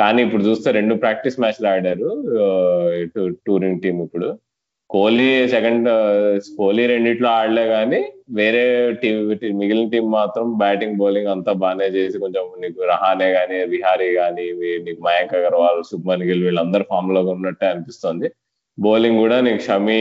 [0.00, 2.08] కానీ ఇప్పుడు చూస్తే రెండు ప్రాక్టీస్ మ్యాచ్లు ఆడారు
[3.48, 4.28] టూరింగ్ టీం ఇప్పుడు.
[4.90, 5.88] కోహ్లీ సెకండ్
[6.58, 8.00] కోహ్లీ రెండిట్లో ఆడలే కానీ
[8.38, 8.62] వేరే
[9.02, 9.16] టీం
[9.60, 14.46] మిగిలిన టీం మాత్రం బ్యాటింగ్ బౌలింగ్ అంతా బాగానే చేసి కొంచెం నీకు రహానే కానీ విహారీ కానీ
[14.86, 18.28] నీకు మయాంక్ అగర్వాల్ శుభ్మన్ గిల్ వీళ్ళందరూ ఫామ్లో ఉన్నట్టే అనిపిస్తుంది.
[18.78, 19.98] బౌలింగ్ కూడా నీకు షమీ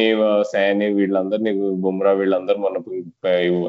[0.53, 2.75] సైని వీళ్ళందరూ నీకు బుమ్రా వీళ్ళందరూ మన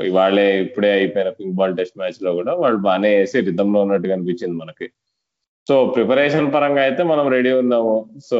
[0.08, 4.56] ఇవాళే ఇప్పుడే అయిపోయిన పింక్ బాల్ టెస్ట్ మ్యాచ్లో కూడా వాళ్ళు బాగానే వేసి రిధంలో లో ఉన్నట్టుగా అనిపించింది
[4.62, 4.86] మనకి.
[5.70, 8.06] సో ప్రిపరేషన్ పరంగా అయితే మనం రెడీ ఉన్నాము.
[8.30, 8.38] సో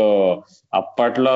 [0.74, 1.34] అప్పట్లో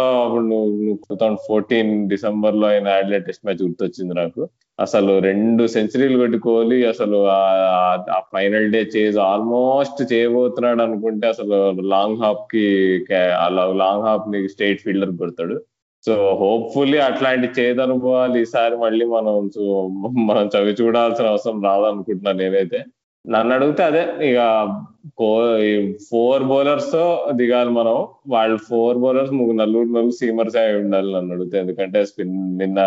[0.48, 4.48] నువ్వు టూ థౌసండ్ ఫోర్టీన్ డిసెంబర్లో అయిన యాడ్లెట్ టెస్ట్ మ్యాచ్ గుర్తొచ్చింది నాకు.
[4.80, 7.18] అసలు రెండు సెంచరీలు పెట్టుకోవాలి అసలు
[8.16, 11.58] ఆ ఫైనల్ డే చేజ్ ఆల్మోస్ట్ చేయబోతున్నాడు అనుకుంటే అసలు
[11.92, 12.66] లాంగ్ హాప్కి
[13.82, 15.56] లాంగ్ హాప్ని స్టేట్ ఫీల్డర్ కొడతాడు.
[16.06, 19.50] సో హోప్ఫుల్లీ అట్లాంటి చేదనుభవాలు ఈసారి మళ్ళీ మనం
[20.30, 22.84] మనం చవి చూడాల్సిన అవసరం రాదనుకుంటున్నాను నేనైతే.
[23.24, 24.40] నన్ను అడిగితే అదే ఇక
[26.10, 27.04] ఫోర్ బౌలర్స్తో
[27.40, 27.96] దిగాలి మనం.
[28.34, 31.56] వాళ్ళు ఫోర్ బౌలర్స్ ముగ్గురు నలుగురు నలుగురు సీమర్స్ అయి ఉండాలి నన్ను అడిగితే.
[31.64, 32.80] ఎందుకంటే స్పిన్ నిన్న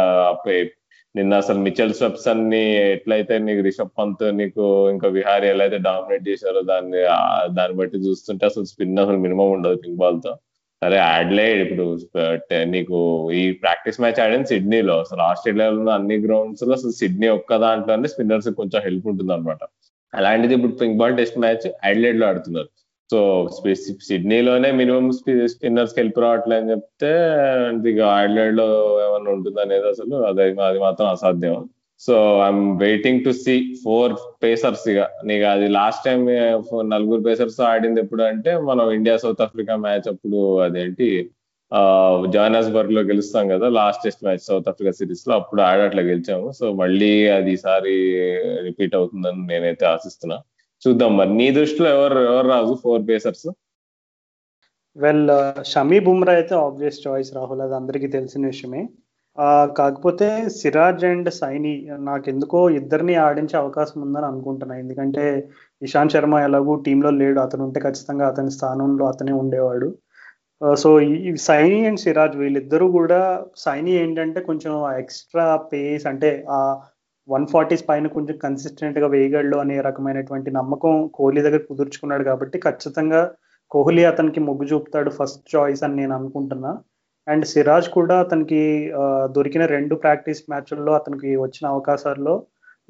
[1.15, 2.61] నిన్న అసలు మిచెల్ స్టెప్స్ అన్ని
[2.95, 6.99] ఎట్లయితే నీకు రిషబ్ పంత్ నీకు ఇంకా విహారీ ఎలా అయితే డామినేట్ చేశారో దాన్ని
[7.57, 10.33] దాన్ని బట్టి చూస్తుంటే అసలు స్పిన్ అసలు మినిమం ఉండదు పింక్ బాల్తో.
[10.81, 11.85] సరే ఆడలే ఇప్పుడు
[12.73, 12.97] నీకు
[13.39, 14.95] ఈ ప్రాక్టీస్ మ్యాచ్ ఆడింది సిడ్నీలో.
[15.05, 19.63] అసలు ఆస్ట్రేలియాలో ఉన్న అన్ని గ్రౌండ్స్లో అసలు సిడ్నీ ఒక్క దాంట్లోనే స్పిన్నర్స్ కొంచెం హెల్ప్ ఉంటుంది అనమాట
[20.13, 22.69] అలాంటిది ఇప్పుడు పింక్ బాల్ టెస్ట్ మ్యాచ్ ఐడ్లైడ్లో ఆడుతున్నారు.
[23.09, 23.19] సో
[24.07, 25.05] సిడ్నీలోనే మినిమం
[25.53, 27.11] స్పిన్నర్స్ హెల్ప్ రావట్లే అని చెప్తే
[27.91, 28.67] ఇక ఐడ్లైడ్లో
[29.05, 31.57] ఏమైనా ఉంటుంది అనేది అసలు అది అది మాత్రం అసాధ్యం.
[32.01, 32.15] So
[32.45, 36.19] I'm waiting to see four pacers ఇక నీకు అది లాస్ట్ టైం
[36.93, 41.07] నలుగురు పేసర్స్ ఆడింది ఎప్పుడు అంటే మనం ఇండియా సౌత్ ఆఫ్రికా మ్యాచ్ అప్పుడు అదేంటి
[42.33, 46.51] జోహానస్బర్గ్లో గెలుస్తాం కదా last test match South Africa సిరీస్లో అప్పుడు ఆడట్లా గెలిచాము.
[46.51, 47.95] సో మళ్ళీ అది ఈసారి
[48.67, 50.37] రిపీట్ అవుతుందని నేనైతే ఆశిస్తున్నా.
[50.81, 51.31] చూద్దాం మరి.
[51.33, 52.73] నీ దృష్టిలో ఎవరు ఎవరు రాజు?
[52.83, 53.47] Four pacers
[54.95, 55.27] well
[55.65, 57.61] Shami Bumrah అయితే ఆబ్వియస్ చాయిస్ రాహుల్.
[57.61, 58.83] అది అందరికీ తెలిసిన విషయమే.
[59.77, 64.75] కాకపోతే సిరాజ్ అండ్ సైని నాకెందుకో ఇద్దరిని ఆడించే అవకాశం ఉందని అనుకుంటున్నా.
[64.75, 65.23] ఎందుకంటే
[65.81, 69.89] ఇషాంత్ శర్మ ఎలాగూ టీంలో లేడు అతను ఉంటే ఖచ్చితంగా అతని స్థానంలో అతనే ఉండేవాడు.
[70.61, 73.19] Uh, సో ఈ సైని అండ్ సిరాజ్ వీళ్ళిద్దరూ కూడా
[73.55, 76.57] సైని ఏంటంటే కొంచెం ఎక్స్ట్రా పేస్ అంటే ఆ
[77.27, 83.21] వన్ ఫార్టీస్ పైన కొంచెం కన్సిస్టెంట్గా వేయగలడు అనే రకమైనటువంటి నమ్మకం కోహ్లీ దగ్గర కుదుర్చుకున్నాడు కాబట్టి ఖచ్చితంగా
[83.71, 86.71] కోహ్లీ అతనికి మొగ్గు చూపుతాడు ఫస్ట్ చాయిస్ అని నేను అనుకుంటున్నా.
[87.27, 88.61] అండ్ సిరాజ్ కూడా అతనికి
[89.01, 92.35] uh, దొరికిన రెండు ప్రాక్టీస్ మ్యాచ్ల్లో అతనికి వచ్చిన అవకాశాల్లో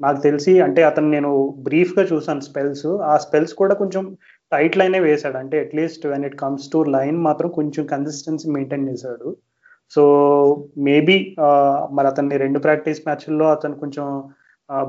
[0.00, 1.30] నాకు తెలిసి అంటే అతను నేను
[1.62, 4.04] బ్రీఫ్గా చూసాను స్పెల్స్ ఆ స్పెల్స్ కూడా కొంచెం
[4.52, 5.36] టైట్ లైనే వేశాడు.
[5.42, 9.28] అంటే at least when it comes to line మాత్రం కొంచెం కన్సిస్టెన్సీ మెయింటైన్ చేశాడు.
[9.94, 10.02] సో
[10.86, 11.16] మేబీ
[11.96, 14.06] మరి అతన్ని రెండు ప్రాక్టీస్ మ్యాచ్ల్లో అతను కొంచెం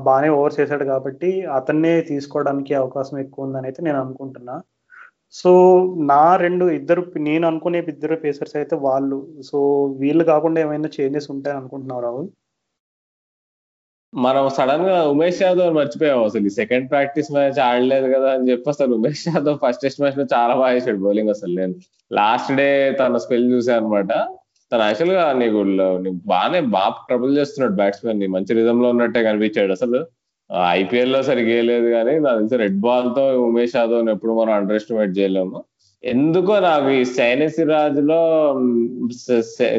[0.06, 4.56] బాగానే ఓవర్ చేశాడు కాబట్టి అతన్నే తీసుకోవడానికి అవకాశం ఎక్కువ ఉందని అయితే నేను అనుకుంటున్నా.
[5.40, 5.50] సో
[6.12, 9.18] నా రెండు ఇద్దరు నేను అనుకునే ఇద్దరు పేసర్స్ అయితే వాళ్ళు.
[9.48, 9.58] సో
[10.02, 12.28] వీళ్ళు కాకుండా ఏమైనా చేంజెస్ ఉంటాయని అనుకుంటున్నావు రాహుల్?
[14.12, 16.46] మనం సడన్గా ఉమేష్ యాదవ్ మర్చిపోయాం అసలు.
[16.46, 20.54] ఈ సెకండ్ ప్రాక్టీస్ మ్యాచ్ ఆడలేదు కదా అని చెప్పి అసలు ఉమేష్ యాదవ్ ఫస్ట్ టెస్ట్ మ్యాచ్లో చాలా
[20.54, 21.52] బాగా వేసాడు బౌలింగ్ అసలు.
[21.60, 21.74] నేను
[22.12, 24.12] లాస్ట్ డే తన స్పెల్ చూసాను అనమాట
[24.72, 25.60] తను యాక్చువల్గా నీకు
[26.32, 28.26] బాగానే బాగా ట్రబుల్ చేస్తున్నాడు బ్యాట్స్మెన్ని.
[28.26, 30.00] మంచి రిజమ్లో ఉన్నట్టే కనిపించాడు అసలు.
[30.80, 35.58] ఐపీఎల్లో సరిగ్గా లేదు కానీ నాకు తెలిసి రెడ్ బాల్తో ఉమేష్ యాదవ్ ఎప్పుడు మనం అండర్ ఎస్టిమేట్ చేయలేము.
[36.04, 38.20] ఎందుకో నాకు ఈ సైని సిరాజ్లో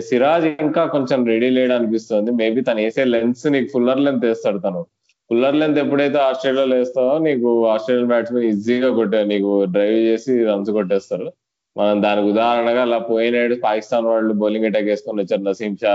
[0.09, 2.31] సిరాజ్ ఇంకా కొంచెం రెడీ లేడు అనిపిస్తుంది.
[2.41, 4.81] మేబీ తను వేసే లెన్స్ నీకు ఫుల్లర్ లెంత్ వేస్తాడు తను.
[5.29, 11.27] ఫుల్లర్ లెంత్ ఎప్పుడైతే ఆస్ట్రేలియాలో వేస్తావో నీకు ఆస్ట్రేలియన్ బ్యాట్స్మెన్ ఈజీగా కొట్టే నీకు డ్రైవ్ చేసి రన్స్ కొట్టేస్తారు
[11.75, 15.43] మనం దానికి ఉదాహరణగా అలా పోయినాడు పాకిస్తాన్ వాళ్ళు బౌలింగ్ అటాక్ వేసుకొని వచ్చారు.
[15.49, 15.93] నసీం షా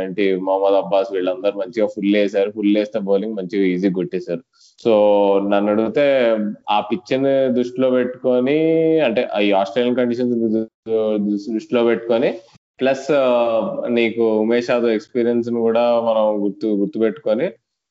[0.00, 4.42] ఏంటి మొహమ్మద్ అబ్బాస్ వీళ్ళందరూ మంచిగా ఫుల్ వేసారు ఫుల్ వేస్తే బౌలింగ్ మంచిగా ఈజీ కొట్టేశారు.
[4.84, 4.94] సో
[5.52, 6.06] నన్ను అడిగితే
[6.76, 8.58] ఆ పిచ్ని దృష్టిలో పెట్టుకొని
[9.06, 10.34] అంటే ఈ ఆస్ట్రేలియన్ కండిషన్స్
[11.52, 12.30] దృష్టిలో పెట్టుకొని
[12.80, 13.06] ప్లస్
[13.98, 17.46] నీకు ఉమేష్ యాదవ్ ఎక్స్పీరియన్స్ను కూడా మనం గుర్తు గుర్తు పెట్టుకొని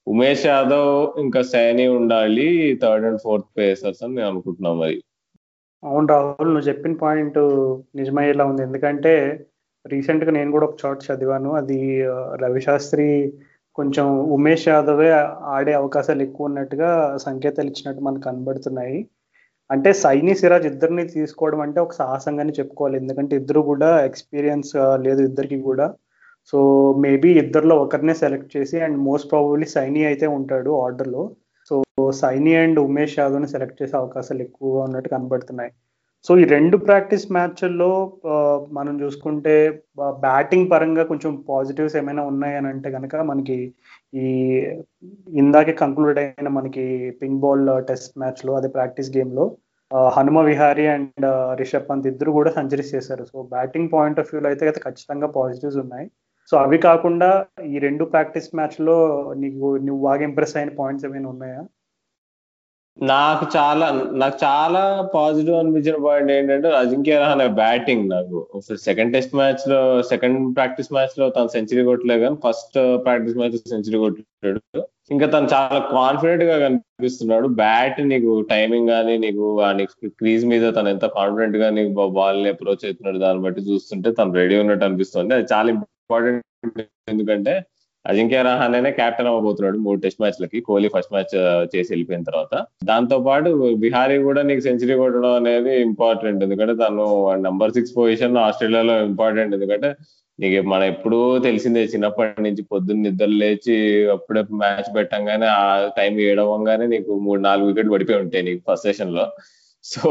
[0.07, 0.91] ఉమేష్ యాదవ్
[1.23, 2.47] ఇంకా సైని ఉండాలి
[2.81, 4.95] థర్డ్ అండ్ ఫోర్త్ పేసర్స్ అని నేను అనుకుంటున్నాను మరి.
[5.83, 7.39] అవును రాహుల్ నువ్వు చెప్పిన పాయింట్
[7.99, 8.61] నిజమయ్యేలా ఉంది.
[8.67, 9.13] ఎందుకంటే
[9.85, 11.49] రీసెంట్గా నేను కూడా ఒక చోట చదివాను.
[11.59, 11.79] అది
[12.43, 13.07] రవిశాస్త్రి
[13.77, 14.05] కొంచెం
[14.35, 15.09] ఉమేష్ యాదవే
[15.55, 16.89] ఆడే అవకాశాలు ఎక్కువ ఉన్నట్టుగా
[17.25, 18.99] సంకేతాలు ఇచ్చినట్టు మనకు కనబడుతున్నాయి.
[19.69, 22.95] అంటే సైని సిరాజ్ ఇద్దరిని తీసుకోవడం అంటే ఒక సాహసంగానే చెప్పుకోవాలి.
[23.01, 24.73] ఎందుకంటే ఇద్దరు కూడా ఎక్స్పీరియన్స్
[25.07, 25.87] లేదు ఇద్దరికి కూడా.
[26.53, 26.59] సో
[27.05, 31.23] మేబీ ఇద్దరిలో ఒకరినే సెలెక్ట్ చేసి అండ్ మోస్ట్ ప్రాబబ్లీ సైని అయితే ఉంటాడు ఆర్డర్లో
[31.71, 31.75] సో
[32.21, 35.71] సైని అండ్ ఉమేష్ యాదవ్ని సెలెక్ట్ చేసే అవకాశాలు ఎక్కువగా ఉన్నట్టు కనబడుతున్నాయి.
[36.27, 37.89] సో ఈ రెండు ప్రాక్టీస్ మ్యాచ్ల్లో
[38.77, 39.55] మనం చూసుకుంటే
[40.25, 43.57] బ్యాటింగ్ పరంగా కొంచెం పాజిటివ్స్ ఏమైనా ఉన్నాయని అంటే కనుక మనకి
[44.23, 44.27] ఈ
[45.41, 46.85] ఇందాకే కంక్లూడ్ అయిన మనకి
[47.21, 49.45] పింక్ బాల్ టెస్ట్ మ్యాచ్లో అదే ప్రాక్టీస్ గేమ్లో
[50.17, 51.27] హనుమ విహారీ అండ్
[51.61, 53.23] రిషబ్ పంత్ ఇద్దరు కూడా సెంచరీస్ చేశారు.
[53.31, 56.07] సో బ్యాటింగ్ పాయింట్ ఆఫ్ వ్యూలో అయితే ఖచ్చితంగా పాజిటివ్స్ ఉన్నాయి.
[56.49, 57.29] సో అవి కాకుండా
[57.73, 58.95] ఈ రెండు ప్రాక్టీస్ మ్యాచ్లో
[59.43, 61.61] నీకు నువ్వు బాగా ఇంప్రెస్ అయిన పాయింట్స్ ఏమైనా ఉన్నాయా?
[62.97, 63.85] నాకు చాలా
[64.21, 64.81] నాకు చాలా
[65.13, 68.37] పాజిటివ్ అనిపించిన పాయింట్ ఏంటంటే అజింక్య రహానే బ్యాటింగ్ నాకు.
[68.87, 69.79] సెకండ్ టెస్ట్ మ్యాచ్లో
[70.11, 74.61] సెకండ్ ప్రాక్టీస్ మ్యాచ్లో తను సెంచరీ కొట్టలేదు కానీ ఫస్ట్ ప్రాక్టీస్ మ్యాచ్ సెంచరీ కొట్టాడు.
[75.11, 77.47] ఇంకా తను చాలా కాన్ఫిడెంట్గా కనిపిస్తున్నాడు.
[77.61, 79.45] బ్యాట్ నీకు టైమింగ్ కానీ నీకు
[80.21, 84.85] క్రీజ్ మీద తను ఎంత కాన్ఫిడెంట్గా నీకు బాల్ అప్రోచ్ అవుతున్నాడు దాన్ని బట్టి చూస్తుంటే తను రెడీ ఉన్నట్టు
[84.89, 85.33] అనిపిస్తుంది.
[85.33, 86.81] అది చాలా ఇంపార్టెంట్
[87.13, 87.53] ఎందుకంటే
[88.05, 90.59] అజింక్య రహానేనే క్యాప్టెన్ అవ్వబోతున్నాడు మూడు టెస్ట్ మ్యాచ్ లకి.
[90.61, 91.35] కోహ్లీ ఫస్ట్ మ్యాచ్
[91.75, 92.53] చేసి వెళ్ళిపోయిన తర్వాత.
[92.83, 93.49] దాంతో పాటు
[93.83, 97.05] బిహారీ కూడా నీకు సెంచరీ కొట్టడం అనేది ఇంపార్టెంట్ ఎందుకంటే తను
[97.41, 99.91] నంబర్ సిక్స్ పొజిషన్ ఆస్ట్రేలియాలో ఇంపార్టెంట్ ఎందుకంటే
[100.39, 103.75] నీకు మన ఎప్పుడూ తెలిసిందే చిన్నప్పటి నుంచి పొద్దున్న నిద్ర లేచి
[104.09, 109.25] అప్పుడే మ్యాచ్ పెట్టంగానే ఆ టైం ఏడవంగానే నీకు మూడు నాలుగు వికెట్ పడిపోయి ఉంటాయి నీకు ఫస్ట్ సెషన్లో.
[109.83, 110.09] సో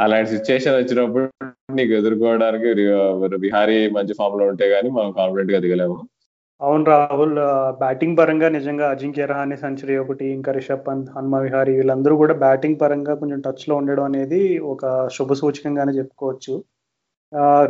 [0.00, 1.28] అలాంటి సిచ్యువేషన్ వచ్చినప్పుడు
[1.74, 2.70] నీకు ఎదుర్కోవడానికి
[3.36, 5.98] బిహారీ మంచి ఫామ్లో ఉంటే గానీ మనం కాన్ఫిడెంట్గా దిగలేము.
[6.60, 7.38] అవును రాహుల్
[7.80, 12.78] బ్యాటింగ్ పరంగా నిజంగా అజింక్య రహానే సెంచరీ ఒకటి ఇంకా రిషబ్ పంత్ హనుమ విహారీ వీళ్ళందరూ కూడా బ్యాటింగ్
[12.82, 14.40] పరంగా కొంచెం టచ్లో ఉండడం అనేది
[14.72, 14.84] ఒక
[15.16, 16.54] శుభ సూచకంగానే చెప్పుకోవచ్చు.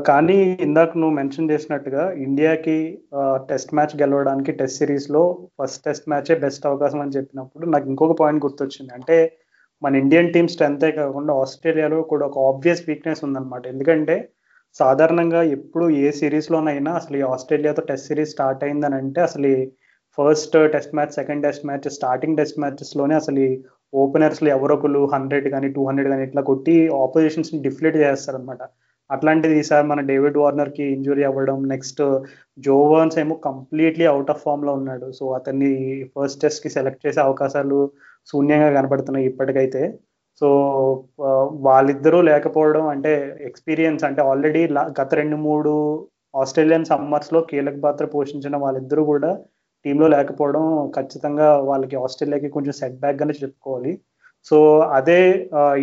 [0.08, 2.76] కానీ ఇందాక నువ్వు మెన్షన్ చేసినట్టుగా ఇండియాకి
[3.50, 5.22] టెస్ట్ మ్యాచ్ గెలవడానికి టెస్ట్ సిరీస్లో
[5.58, 8.92] ఫస్ట్ టెస్ట్ మ్యాచే బెస్ట్ అవకాశం అని చెప్పినప్పుడు నాకు ఇంకొక పాయింట్ గుర్తొచ్చింది.
[8.98, 9.18] అంటే
[9.82, 13.64] మన ఇండియన్ టీమ్ స్ట్రెంతే కాకుండా ఆస్ట్రేలియాలో కూడా ఒక ఆబ్వియస్ వీక్నెస్ ఉందన్నమాట.
[13.74, 14.16] ఎందుకంటే
[14.80, 19.50] సాధారణంగా ఎప్పుడు ఏ సిరీస్లోనైనా అసలు ఈ ఆస్ట్రేలియాతో టెస్ట్ సిరీస్ స్టార్ట్ అయిందని అంటే అసలు
[20.18, 23.44] first test match second test match starting test మ్యాచెస్లోనే అసలు
[23.92, 28.62] ఓపెనర్స్లో ఎవరొకరు హండ్రెడ్ కానీ టూ హండ్రెడ్ కానీ ఇట్లా కొట్టి ఆపోజిషన్స్ని డిఫ్లేట్ చేస్తారనమాట
[29.10, 32.00] అట్లాంటిది ఈసారి మన డేవిడ్ వార్నర్కి ఇంజురీ అవ్వడం నెక్స్ట్
[32.58, 35.06] జోవర్న్స్ ఏమో కంప్లీట్లీ అవుట్ ఆఫ్ ఫామ్లో ఉన్నాడు.
[35.18, 35.70] సో అతన్ని
[36.14, 37.78] ఫస్ట్ టెస్ట్కి సెలెక్ట్ చేసే అవకాశాలు
[38.28, 39.82] శూన్యంగా కనబడుతున్నాయి ఇప్పటికైతే.
[40.40, 40.48] సో
[41.66, 43.12] వాళ్ళిద్దరూ లేకపోవడం అంటే
[43.48, 44.62] ఎక్స్పీరియన్స్ అంటే ఆల్రెడీ
[45.00, 45.72] గత రెండు మూడు
[46.42, 49.30] ఆస్ట్రేలియన్ సమ్మర్స్లో కీలక పాత్ర పోషించిన వాళ్ళిద్దరూ కూడా
[49.84, 50.64] టీంలో లేకపోవడం
[50.96, 53.92] ఖచ్చితంగా వాళ్ళకి ఆస్ట్రేలియాకి కొంచెం సెట్ బ్యాక్ గానే చెప్పుకోవాలి.
[54.48, 54.56] సో
[54.98, 55.20] అదే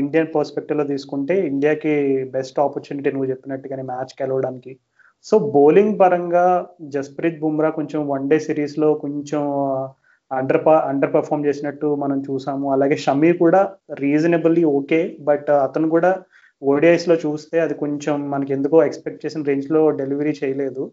[0.01, 1.93] ఇండియన్ పర్స్పెక్టివ్లో తీసుకుంటే ఇండియాకి
[2.35, 4.71] బెస్ట్ ఆపర్చునిటీ నువ్వు చెప్పినట్టుగానే మ్యాచ్ గెలవడానికి.
[5.25, 6.45] సో బౌలింగ్ పరంగా
[6.95, 9.43] జస్ప్రీత్ బుమ్రా కొంచెం వన్ డే సిరీస్లో కొంచెం
[10.31, 12.67] అండర్ అండర్ పర్ఫామ్ చేసినట్టు మనం చూసాము.
[12.75, 13.61] అలాగే షమీ కూడా
[14.03, 16.11] రీజనబుల్లీ ఓకే బట్ అతను కూడా
[16.61, 20.83] ఓడిఐస్లో చూస్తే అది కొంచెం మనకి ఎందుకో ఎక్స్పెక్ట్ చేసిన రేంజ్లో డెలివరీ చేయలేదు.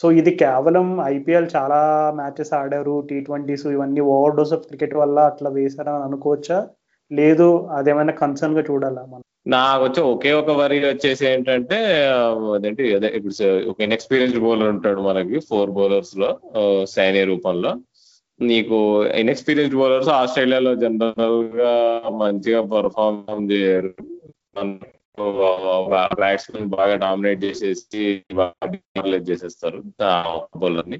[0.00, 1.80] సో ఇది కేవలం ఐపీఎల్ చాలా
[2.20, 2.94] మ్యాచెస్ ఆడారు.
[3.08, 6.58] టీ ట్వంటీస్ ఇవన్నీ ఓవర్ డోస్ ఆఫ్ క్రికెట్ వల్ల అట్లా వేశారని అనుకోవచ్చా?
[7.10, 7.46] లేదు
[7.78, 9.24] అదేమైనా కన్సర్న్గా చూడాలా మనం?
[9.54, 11.78] నాకు వచ్చి ఒకే ఒక వరి వచ్చేసి ఏంటంటే
[12.56, 13.34] అదేంటి అదే ఇప్పుడు
[13.70, 16.30] ఒక ఇన్ఎక్స్పీరియన్స్డ్ బౌలర్ ఉంటాడు మనకి ఫోర్ బౌలర్స్లో
[16.96, 17.72] సైనియ రూపంలో.
[18.50, 21.72] నీకు ఇన్ఎక్స్పీరియన్స్డ్ బౌలర్స్ ఆస్ట్రేలియాలో జనరల్గా
[22.18, 23.94] మంచిగా పర్ఫార్మ్ చేయరు.
[26.14, 28.22] బ్యాట్స్మెన్ బాగా డామినేట్ చేసేసి
[29.30, 29.82] చేసేస్తారు
[30.56, 30.98] బౌలర్ని.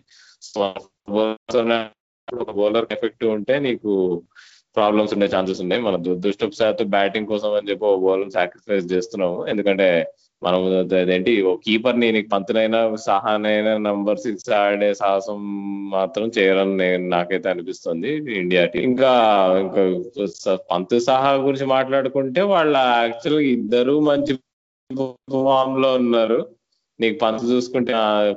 [2.52, 4.22] బౌలర్ ఎఫెక్ట్ ఉంటే నీకు
[4.76, 5.82] ప్రాబ్లమ్స్ ఉండే ఛాన్సెస్ ఉన్నాయి.
[5.82, 9.46] మన దురదృష్టవశాత్తు బ్యాటింగ్ కోసం అని చెప్పి ఒక బౌలర్ సాక్రిఫైస్ చేస్తున్నాము.
[9.46, 9.88] ఎందుకంటే
[10.42, 15.40] మనం అదేంటి ఓ కీపర్ని నీకు పంతులైనా సహానైనా నంబర్ సిక్స్ ఆడే సాహసం
[15.88, 19.12] మాత్రం చేయరని నేను నాకైతే అనిపిస్తుంది ఇండియా టీం ఇంకా
[19.60, 19.82] ఇంకా
[20.70, 24.34] పంతు సహా గురించి మాట్లాడుకుంటే వాళ్ళ యాక్చువల్ ఇద్దరు మంచి
[25.46, 26.40] ఫామ్లో ఉన్నారు.
[27.02, 27.92] నీకు పంత్ చూసుకుంటే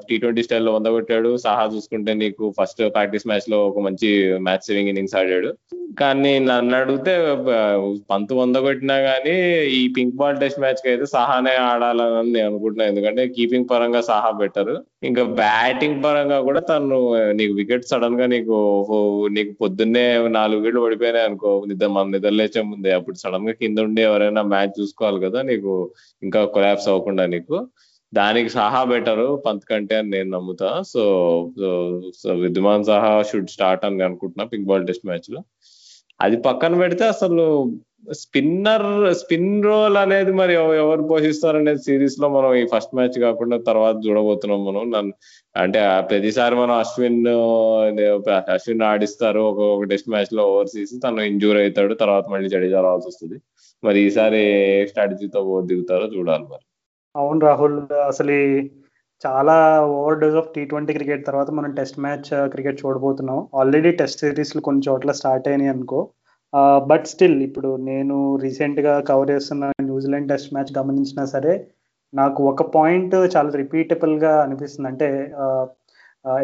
[0.10, 1.32] టీ ట్వంటీ స్టైల్లో వంద కొట్టాడు.
[1.46, 4.10] సహా చూసుకుంటే నీకు ఫస్ట్ ప్రాక్టీస్ మ్యాచ్లో ఒక మంచి
[4.48, 5.52] మ్యాచ్ సేవింగ్ ఇన్నింగ్స్ ఆడాడు.
[6.00, 7.14] కానీ నన్ను అడిగితే
[8.12, 9.36] పంత్ వంద కొట్టినా గానీ
[9.80, 14.74] ఈ పింక్ బాల్ టెస్ట్ మ్యాచ్కి అయితే సహానే ఆడాలని నేను అనుకుంటున్నాను ఎందుకంటే కీపింగ్ పరంగా సహా బెటర్
[15.04, 16.98] ఇంకా బ్యాటింగ్ పరంగా కూడా తను
[17.32, 18.58] నీకు వికెట్ సడన్గా నీకు
[19.32, 20.06] నీకు పొద్దున్నే
[20.38, 22.92] నాలుగు వికెట్లు పడిపోయినాయి అనుకో నిద్ర మన నిద్ర లేచే ముందే.
[22.92, 25.74] అప్పుడు సడన్గా కింద ఉండి ఎవరైనా మ్యాచ్ చూసుకోవాలి కదా నీకు.
[26.24, 27.56] ఇంకా కొలాప్స్ అవ్వకుండా నీకు.
[28.18, 30.70] దానికి సహా బెటర్ పంత్ కంటే అని నేను నమ్ముతా.
[30.94, 31.02] సో
[32.22, 35.42] సో విద్యమాన్ సహా షుడ్ స్టార్ట్ అని అనుకుంటున్నా పింక్ బాల్ టెస్ట్ మ్యాచ్లో.
[36.22, 37.46] అది పక్కన పెడితే అసలు
[38.20, 38.88] స్పిన్నర్
[39.22, 44.62] స్పిన్ రోల్ అనేది మరి ఎవరు పోషిస్తారు అనేది సిరీస్లో మనం ఈ ఫస్ట్ మ్యాచ్ కాకుండా తర్వాత చూడబోతున్నాం
[44.68, 44.84] మనం.
[44.96, 45.14] నన్ను
[45.64, 47.20] అంటే ప్రతిసారి మనం అశ్విన్
[48.56, 49.42] అశ్విన్ ఆడిస్తారు.
[49.54, 51.96] ఒక టెస్ట్ మ్యాచ్లో ఓవర్సీస్ తను ఇంజూర్ అవుతాడు.
[52.04, 53.40] తర్వాత మళ్ళీ జడేజా రావాల్సి వస్తుంది.
[53.84, 54.42] మరి ఈసారి
[54.78, 56.65] ఏ స్ట్రాటజీతో దిగుతారో చూడాలి మరి.
[57.16, 57.78] అవును రాహుల్.
[58.12, 58.36] అసలు
[59.24, 59.56] చాలా
[59.98, 63.40] over dose of T twenty cricket తర్వాత మనం టెస్ట్ మ్యాచ్ క్రికెట్ చూడబోతున్నాం.
[63.60, 66.00] ఆల్రెడీ టెస్ట్ సిరీస్లు కొన్ని చోట్ల స్టార్ట్ అయినాయి అనుకో.
[66.90, 71.54] బట్ స్టిల్ ఇప్పుడు నేను రీసెంట్గా కవర్ చేస్తున్న న్యూజిలాండ్ టెస్ట్ మ్యాచ్ గమనించినా సరే
[72.14, 74.90] నాకు ఒక పాయింట్ చాలా రిపీటబుల్గా అనిపిస్తుంది.
[74.92, 75.10] అంటే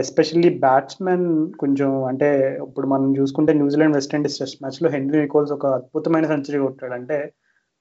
[0.01, 1.27] ఎస్పెషల్లీ బ్యాట్స్మెన్
[1.61, 2.29] కొంచెం అంటే
[2.67, 6.93] ఇప్పుడు మనం చూసుకుంటే New Zealand West Indies test మ్యాచ్లో హెన్రీ నికోల్స్ ఒక అద్భుతమైన సెంచరీ కొట్టాడు.
[6.99, 7.17] అంటే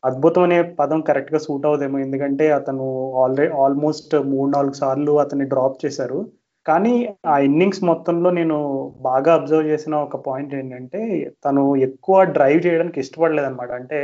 [0.03, 2.85] అద్భుతం అనే పదం కరెక్ట్గా సూట్ అవుదేమో ఎందుకంటే అతను
[3.23, 6.21] ఆల్రెడీ ఆల్మోస్ట్ మూడు నాలుగు సార్లు అతన్ని డ్రాప్ చేశారు.
[6.67, 6.95] కానీ
[7.27, 8.57] ఆ ఇన్నింగ్స్ మొత్తంలో నేను
[9.01, 11.01] బాగా అబ్జర్వ్ చేసిన ఒక పాయింట్ ఏంటంటే
[11.45, 14.01] తను ఎక్కువ డ్రైవ్ చేయడానికి ఇష్టపడలేదు అనమాట అంటే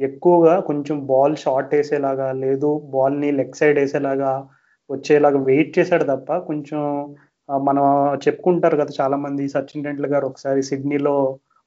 [0.00, 4.32] ఎక్కువగా కొంచెం బాల్ షార్ట్ వేసేలాగా లేదు బాల్ని లెగ్ సైడ్ వేసేలాగా
[4.90, 6.80] వచ్చేలాగా వెయిట్ చేశాడు తప్ప కొంచెం
[7.48, 7.84] మనం
[8.24, 11.16] చెప్పుకుంటారు కదా చాలా మంది సచిన్ టెండూల్కర్ గారు ఒకసారి సిడ్నీలో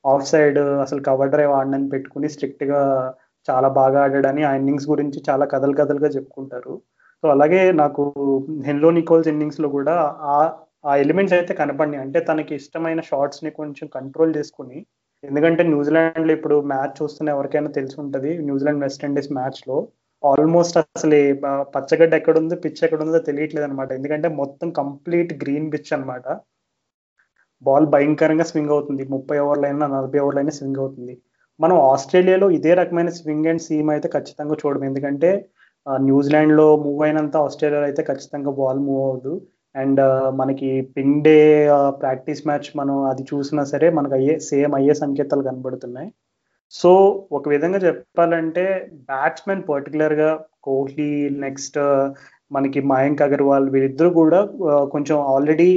[0.06, 2.82] ఆఫ్ సైడ్ అసలు కవర్ డ్రైవ్ ఆడనని పెట్టుకుని స్ట్రిక్ట్గా
[3.48, 6.74] చాలా బాగా ఆడాడని ఆ ఇన్నింగ్స్ గురించి చాలా కథలు కథలుగా చెప్పుకుంటారు.
[7.24, 8.04] సో అలాగే నాకు
[8.68, 9.96] హెన్లో నికోల్స్ ఇన్నింగ్స్లో కూడా
[10.34, 10.38] ఆ
[10.90, 12.04] ఆ ఎలిమెంట్స్ అయితే కనపడినాయి.
[12.06, 14.78] అంటే తనకి ఇష్టమైన షార్ట్స్ని కొంచెం కంట్రోల్ చేసుకుని
[15.24, 19.76] ఎందుకంటే న్యూజిలాండ్లో ఇప్పుడు మ్యాచ్ చూస్తున్న ఎవరికైనా తెలిసి ఉంటుంది న్యూజిలాండ్ వెస్ట్ ఇండీస్ మ్యాచ్లో
[20.24, 21.20] ఆల్మోస్ట్ అసలు
[21.76, 26.26] పచ్చగడ్డ ఎక్కడ ఉందో పిచ్ ఎక్కడ ఉందో తెలియట్లేదు అనమాట ఎందుకంటే మొత్తం కంప్లీట్ గ్రీన్ పిచ్ అనమాట
[27.62, 29.04] బాల్ భయంకరంగా స్వింగ్ అవుతుంది.
[29.14, 31.14] ముప్పై ఓవర్లైనా నలభై ఓవర్లైనా స్వింగ్ అవుతుంది.
[31.64, 34.86] మనం ఆస్ట్రేలియాలో ఇదే రకమైన స్వింగ్ అండ్ సీమ్ అయితే ఖచ్చితంగా చూడము.
[34.90, 35.30] ఎందుకంటే
[36.08, 39.34] న్యూజిలాండ్లో మూవ్ అయినంత ఆస్ట్రేలియాలో అయితే ఖచ్చితంగా బాల్ మూవ్ అవ్వదు.
[39.76, 40.02] అండ్
[40.40, 41.38] మనకి పింగ్ డే
[42.02, 46.10] ప్రాక్టీస్ మ్యాచ్ మనం అది చూసినా సరే మనకు అయ్యే సేమ్ అయ్యే సంకేతాలు కనబడుతున్నాయి.
[46.74, 46.92] సో
[47.38, 48.66] ఒక విధంగా చెప్పాలంటే
[49.12, 50.30] బ్యాట్స్మెన్ పర్టికులర్గా
[50.68, 51.12] కోహ్లీ
[51.46, 51.80] నెక్స్ట్
[52.56, 54.40] మనకి మయాంక్ అగర్వాల్ వీరిద్దరూ కూడా
[54.94, 55.70] కొంచెం ఆల్రెడీ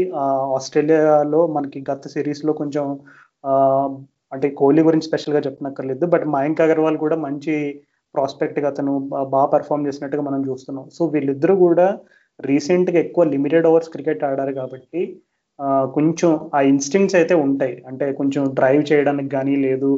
[0.56, 2.84] ఆస్ట్రేలియాలో మనకి గత సిరీస్లో కొంచెం
[4.34, 7.54] అంటే కోహ్లీ గురించి స్పెషల్గా చెప్పనక్కర్లేదు బట్ మయాంక్ అగర్వాల్ కూడా మంచి
[8.14, 8.92] ప్రాస్పెక్ట్గా అతను
[9.34, 10.86] బాగా పర్ఫామ్ చేసినట్టుగా మనం చూస్తున్నాం.
[10.96, 11.86] సో వీళ్ళిద్దరూ కూడా
[12.40, 15.02] రీసెంట్గా ఎక్కువ లిమిటెడ్ ఓవర్స్ క్రికెట్ ఆడారు కాబట్టి
[15.96, 17.74] కొంచెం ఆ ఇన్స్టింగ్స్ అయితే ఉంటాయి.
[17.88, 19.90] అంటే కొంచెం డ్రైవ్ చేయడానికి కానీ లేదు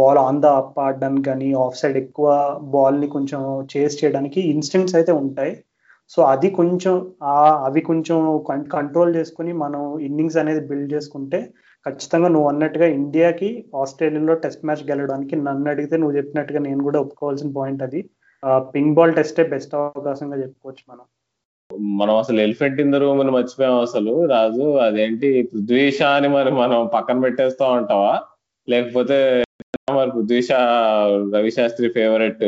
[0.00, 2.26] బాల్ ఆన్ ద అప్ ఆడడానికి కానీ ఆఫ్ సైడ్ ఎక్కువ
[2.74, 3.40] బాల్ని కొంచెం
[3.72, 5.54] చేస్ చేయడానికి ఇన్స్టింగ్స్ అయితే ఉంటాయి.
[6.12, 6.94] సో అది కొంచెం
[7.66, 8.18] అవి కొంచెం
[8.76, 11.40] కంట్రోల్ చేసుకుని మనం ఇన్నింగ్స్ అనేది బిల్డ్ చేసుకుంటే
[11.86, 17.50] ఖచ్చితంగా నువ్వు అన్నట్టుగా ఇండియాకి ఆస్ట్రేలియాలో టెస్ట్ మ్యాచ్ గెలవడానికి నన్ను అడిగితే నువ్వు చెప్పినట్టుగా నేను కూడా ఒప్పుకోవాల్సిన
[17.56, 18.00] పాయింట్ అది.
[18.74, 21.04] పింక్ బాల్ టెస్టే బెస్ట్ అవకాశంగా చెప్పుకోవచ్చు మనం.
[21.98, 24.26] మనం అసలు ఎలిఫెంట్ ఇన్ ద రూమ్ అని మర్చిపోయాం అసలు.
[24.26, 25.28] రాజు అదేంటి?
[25.52, 28.14] పృథ్వీషా అని మరి మనం పక్కన పెట్టేస్తా ఉంటావా?
[28.68, 29.18] లేకపోతే
[29.92, 30.58] మరి పృథ్వీషా
[31.34, 32.44] రవిశాస్త్రి ఫేవరెట్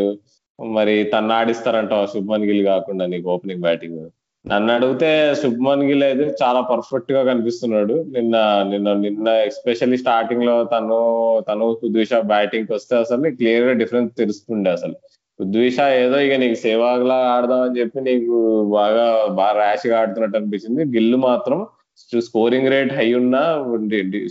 [0.59, 4.01] మరి తను ఆడిస్తారంట శుభ్మన్ గిల్ కాకుండా నీకు ఓపెనింగ్ బ్యాటింగ్
[4.53, 5.09] నన్ను అడిగితే
[5.41, 7.95] శుభ్మన్ గిల్ అయితే చాలా పర్ఫెక్ట్గా కనిపిస్తున్నాడు.
[8.17, 8.37] నిన్న
[8.71, 10.99] నిన్న నిన్న ఎస్పెషల్లీ స్టార్టింగ్లో తను
[11.49, 14.97] తను ఉద్విష బ్యాటింగ్కి వస్తే అసలు క్లియర్గా డిఫరెన్స్ తెలుస్తుండే అసలు.
[15.39, 18.35] ఉద్విష ఏదో ఇక నీకు సేవాగ్లా ఆడదాం అని చెప్పి నీకు
[18.77, 19.07] బాగా
[19.41, 20.83] బాగా ర్యాష్గా ఆడుతున్నట్టు అనిపించింది.
[20.97, 21.61] గిల్లు మాత్రం
[22.27, 23.43] స్కోరింగ్ రేట్ హై ఉన్నా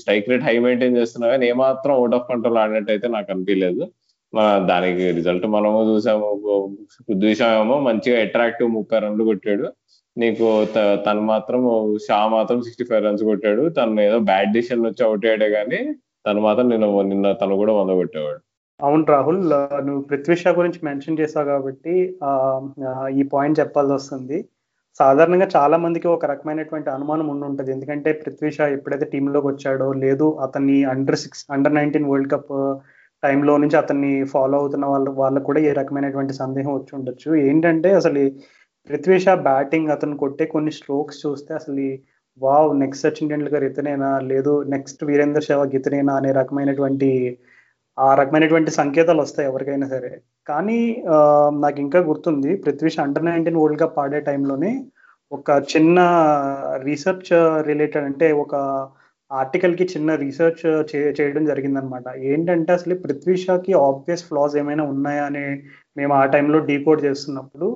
[0.04, 3.84] స్ట్రైక్ రేట్ హై మెయింటైన్ చేస్తున్నా కానీ ఏమాత్రం అవుట్ ఆఫ్ కంట్రోల్ ఆడినట్టు అయితే నాకు అనిపించలేదు
[4.72, 6.28] దానికి రిజల్ట్ మనము చూసాము.
[7.08, 9.66] పృథ్వీ ఏమో మంచిగా అట్రాక్టివ్ ముప్పై రన్లు కొట్టాడు.
[10.18, 10.48] నీకు
[11.06, 11.62] తను మాత్రం
[12.06, 13.64] షా మాత్రం సిక్స్టీ ఫైవ్ రన్స్ కొట్టాడు.
[13.78, 15.82] తను ఏదో బ్యాడ్ డిసిషన్ వచ్చి అవుట్ అయ్యాడే కానీ
[16.28, 18.42] తను మాత్రం నిన్న నిన్న తను కూడా వంద కొట్టేవాడు.
[18.80, 19.42] అవును రాహుల్
[19.88, 21.96] నువ్వు పృథ్వీ షా గురించి మెన్షన్ చేసావు కాబట్టి
[23.20, 24.38] ఈ పాయింట్ చెప్పాల్సి వస్తుంది.
[25.00, 27.70] సాధారణంగా చాలా మందికి ఒక రకమైనటువంటి అనుమానం ఉండి ఉంటుంది.
[27.76, 32.52] ఎందుకంటే పృథ్వీ షా ఎప్పుడైతే టీంలోకి వచ్చాడో లేదు అతన్ని under six under nineteen world cup
[33.24, 37.30] టైంలో నుంచి అతన్ని ఫాలో అవుతున్న వాళ్ళు వాళ్ళకు కూడా ఏ రకమైనటువంటి సందేహం వచ్చి ఉండొచ్చు.
[37.48, 38.22] ఏంటంటే అసలు
[38.90, 41.84] పృథ్వీ షా బ్యాటింగ్ అతను కొట్టే కొన్ని స్ట్రోక్స్ చూస్తే అసలు
[42.42, 44.10] వావ్ నెక్స్ట్ సచిన్ టెండూల్కర్ ఇతనేనా?
[44.32, 46.14] లేదు నెక్స్ట్ వీరేందర్ సెహ్వాగ్ ఇతనేనా?
[46.20, 47.10] అనే రకమైనటువంటి
[47.98, 50.12] ఆ రకమైనటువంటి సంకేతాలు వస్తాయి ఎవరికైనా సరే.
[50.50, 50.80] కానీ
[51.64, 54.72] నాకు ఇంకా గుర్తుంది Prithvi Shaw under nineteen world cup ఆడే టైంలోనే
[55.32, 56.00] ఒక చిన్న
[56.88, 57.32] రీసెర్చ్
[57.70, 58.56] రిలేటెడ్ అంటే ఒక
[59.32, 60.64] ఆర్టికల్కి చిన్న రీసెర్చ్
[61.20, 62.08] చేయడం జరిగిందనమాట.
[62.32, 65.46] ఏంటంటే అసలు పృథ్వీ షాకి ఆబ్వియస్ ఫ్లాస్ ఏమైనా ఉన్నాయా అని
[66.00, 67.68] మేము ఆ టైంలో డీకోడ్ చేస్తున్నప్పుడు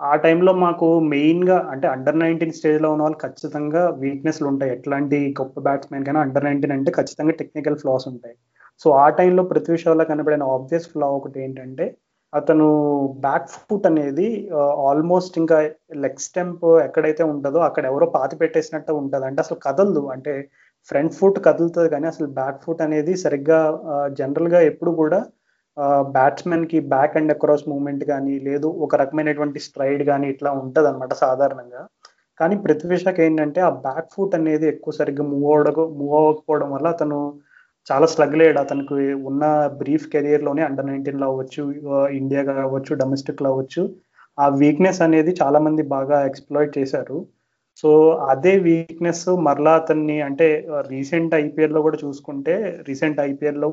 [0.00, 4.70] ఆ టైంలో మాకు మెయిన్గా అంటే అండర్ నైన్టీన్ స్టేజ్లో ఉన్న వాళ్ళు ఖచ్చితంగా వీక్నెస్లు ఉంటాయి.
[4.76, 8.36] ఎట్లాంటి గొప్ప బ్యాట్స్మెన్ కైనా అండర్ నైన్టీన్ అంటే ఖచ్చితంగా టెక్నికల్ ఫ్లాస్ ఉంటాయి.
[8.82, 11.86] సో ఆ టైంలో పృథ్వీ షోలో కనబడిన ఆబ్వియస్ ఫ్లా ఒకటి ఏంటంటే
[12.32, 12.66] అతను
[13.24, 14.26] బ్యాక్ ఫుట్ అనేది
[14.88, 15.56] ఆల్మోస్ట్ ఇంకా
[16.04, 20.02] లెగ్ స్టెంప్ ఎక్కడైతే ఉంటుందో అక్కడ ఎవరో పాతి పెట్టేసినట్టు ఉంటుంది అంటే అసలు కదలదు.
[20.14, 20.32] అంటే
[20.90, 23.58] ఫ్రంట్ ఫుట్ కదులుతుంది కానీ అసలు బ్యాక్ ఫుట్ అనేది సరిగ్గా
[24.20, 25.18] జనరల్గా ఎప్పుడు కూడా
[26.16, 31.82] బ్యాట్స్మెన్కి బ్యాక్ అండ్ అక్రాస్ మూమెంట్ కానీ లేదు ఒక రకమైనటువంటి స్ట్రైడ్ కానీ ఇట్లా ఉంటది అనమాట సాధారణంగా.
[32.40, 37.18] కానీ పృథ్వీ ఏంటంటే ఆ బ్యాక్ ఫుట్ అనేది ఎక్కువ సరిగ్గా మూవ్ అవ్వడం మూవ్ అవ్వకపోవడం వల్ల అతను
[37.86, 38.60] చాలా స్ట్రగుల్ అయ్యాడు.
[38.60, 38.96] అతనికి
[39.30, 39.44] ఉన్న
[39.82, 41.62] బ్రీఫ్ కెరియర్లోనే అండర్ నైన్టీన్లో అవ్వచ్చు
[42.20, 43.82] ఇండియా కావచ్చు డొమెస్టిక్లో అవ్వచ్చు.
[44.38, 47.18] ఆ వీక్నెస్ అనేది చాలా మంది బాగా ఎక్స్ప్లోయిట్ చేశారు.
[47.80, 47.90] సో
[48.32, 50.46] అదే వీక్నెస్ మరలా అతన్ని అంటే
[50.92, 52.54] రీసెంట్ ఐపీఎల్లో కూడా చూసుకుంటే
[52.88, 53.68] రీసెంట్ ఐపీఎల్లో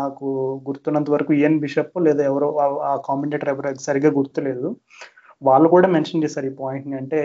[0.00, 0.26] నాకు
[0.68, 2.48] గుర్తున్నంత వరకు ఈఎన్ బిషప్ లేదా ఎవరో
[2.90, 4.68] ఆ కామెంటేటర్ ఎవరో సరిగ్గా గుర్తులేదు.
[5.42, 7.20] వాళ్ళు కూడా మెన్షన్ చేశారు ఈ పాయింట్ని అంటే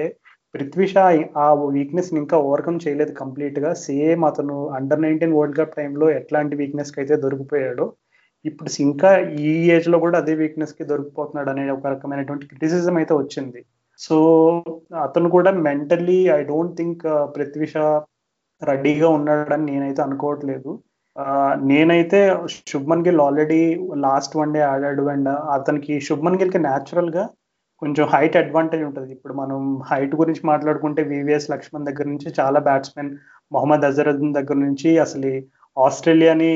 [0.56, 1.04] పృథ్వీ షా
[1.46, 1.48] ఆ
[1.78, 3.72] వీక్నెస్ ఇంకా ఓవర్కమ్ చేయలేదు కంప్లీట్గా.
[3.88, 7.88] సేమ్ అతను అండర్ నైన్టీన్ వరల్డ్ కప్ టైంలో ఎట్లాంటి వీక్నెస్కి అయితే దొరికిపోయాడో
[8.46, 9.10] ఇప్పుడు ఇంకా
[9.48, 13.62] ఈ ఏజ్లో కూడా అదే వీక్నెస్కి దొరికిపోతున్నాడు అనే ఒక రకమైనటువంటి క్రిటిసిజం అయితే వచ్చింది.
[14.00, 14.18] సో
[15.06, 17.04] అతను కూడా mentally I don't think
[17.36, 17.86] Prithvi Shaw
[18.62, 20.72] రెడీగా ఉన్నాడని నేనైతే అనుకోవట్లేదు.
[21.16, 22.18] Uh, నేనైతే
[22.72, 23.62] Shubman Gill already
[24.04, 27.24] last one day ఆడాడు అండ్ uh, అతనికి శుభ్మన్ గిల్కి న్యాచురల్గా
[27.82, 29.10] కొంచెం హైట్ అడ్వాంటేజ్ ఉంటుంది.
[29.16, 33.12] ఇప్పుడు మనం హైట్ గురించి మాట్లాడుకుంటే వివిఎస్ లక్ష్మణ్ దగ్గర నుంచి చాలా బ్యాట్స్మెన్
[33.52, 35.32] మొహమ్మద్ అజరుద్దీన్ దగ్గర నుంచి అసలు
[35.78, 36.52] ఆస్ట్రేలియాని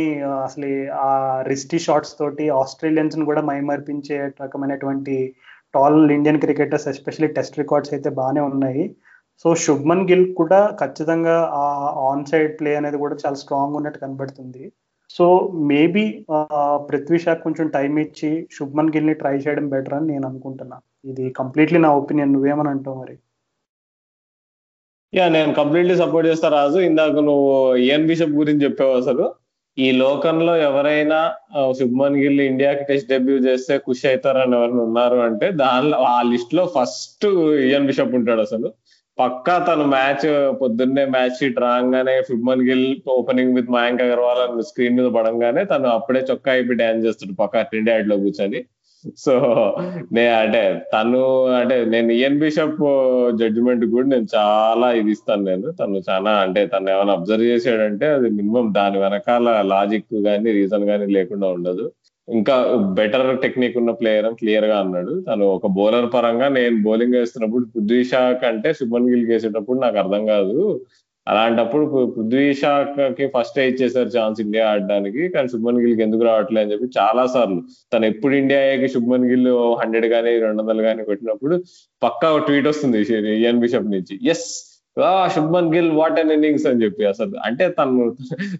[0.46, 0.70] అసలు
[1.08, 1.10] ఆ
[1.52, 5.18] రిస్టీ షాట్స్ తోటి ఆస్ట్రేలియన్స్ని కూడా మైమర్పించే రకమైనటువంటి
[5.74, 8.84] tall Indian cricketers especially test records అయితే బాగానే ఉన్నాయి.
[9.44, 11.66] సో శుభ్మన్ గిల్ కూడా ఖచ్చితంగా ఆ
[12.10, 14.64] ఆన్ సైడ్ ప్లే అనేది కూడా చాలా స్ట్రాంగ్ ఉన్నట్టు కనబడుతుంది.
[15.16, 15.26] సో
[15.70, 16.04] మేబీ
[16.90, 20.78] పృథ్వీ షా కొంచెం టైం ఇచ్చి శుభ్మన్ గిల్ని ట్రై చేయడం బెటర్ అని నేను అనుకుంటున్నా.
[21.12, 23.16] ఇది కంప్లీట్లీ నా ఒపీనియన్ నువ్వేమని అంటావు మరి?
[25.14, 26.80] యా నేను కంప్లీట్లీ సపోర్ట్ చేస్తా రాజు.
[26.90, 27.50] ఇందాక నువ్వు
[27.86, 29.26] ఏఎన్ బిషప్ గురించి చెప్పావు అసలు.
[29.78, 31.18] ఈ లోకంలో ఎవరైనా
[31.80, 37.26] శుభ్మన్ గిల్ ఇండియాకి టెస్ట్ డెబ్యూ చేస్తే ఖుషి అవుతారని ఎవరైనా ఉన్నారు అంటే దానిలో ఆ లిస్ట్లో ఫస్ట్
[37.68, 38.68] ఇయన్ బిషప్ ఉంటాడు అసలు.
[39.18, 40.28] పక్కా తను మ్యాచ్
[40.62, 45.88] పొద్దున్నే మ్యాచ్ షీట్ రాగానే శుభ్మన్ గిల్ ఓపెనింగ్ విత్ మయాంక్ అగర్వాల్ అని స్క్రీన్ మీద పడంగానే తను
[45.90, 48.62] అప్పుడే చొక్కా అయిపోయి డాన్స్ చేస్తాడు పక్కా ఇండియా లో కూర్చొని.
[49.18, 49.34] సో
[50.12, 52.82] నే అంటే తను అంటే నేను ఈఎన్ బిషప్
[53.38, 55.72] జడ్జిమెంట్ కూడా నేను చాలా ఇది ఇస్తాను నేను.
[55.72, 61.06] తను చాలా అంటే తను ఏమైనా అబ్జర్వ్ చేసాడంటే అది మినిమం దాని వెనకాల లాజిక్ గానీ రీజన్ గానీ
[61.14, 61.92] లేకుండా ఉండదు.
[62.30, 62.56] ఇంకా
[62.94, 65.24] బెటర్ టెక్నిక్ ఉన్న ప్లేయర్ అని క్లియర్గా అన్నాడు.
[65.32, 70.82] తను ఒక బౌలర్ పరంగా నేను బౌలింగ్ వేస్తున్నప్పుడు పృథ్వీ కంటే శుభన్ గిల్ వేసేటప్పుడు నాకు అర్థం కాదు.
[71.28, 75.30] అలాంటప్పుడు పృథ్వీషాకి ఫస్ట్ ఇచ్చేసారు ఛాన్స్ ఇండియా ఆడడానికి.
[75.30, 77.62] కానీ శుభ్మన్ గిల్కి ఎందుకు రావట్లేదు అని చెప్పి చాలా సార్లు
[77.94, 79.48] తను ఎప్పుడు ఇండియాకి శుభ్మన్ గిల్
[79.82, 81.58] హండ్రెడ్ కానీ రెండు వందలు కానీ కొట్టినప్పుడు
[82.04, 83.02] పక్కా ట్వీట్ వస్తుంది
[83.42, 84.16] ఇయన్ బిషప్ నుంచి.
[84.30, 84.48] Yes
[85.36, 87.34] Shubman Gill what and innings అని చెప్పి అసలు.
[87.46, 88.16] అంటే తను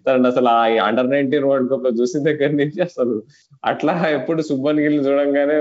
[0.06, 3.22] తను అసలు ఆ అండర్ నైన్టీన్ వరల్డ్ కప్లో చూసిన దగ్గర నుంచి అసలు
[3.64, 5.56] అట్లా ఎప్పుడు శుభ్మన్ గిల్ చూడంగానే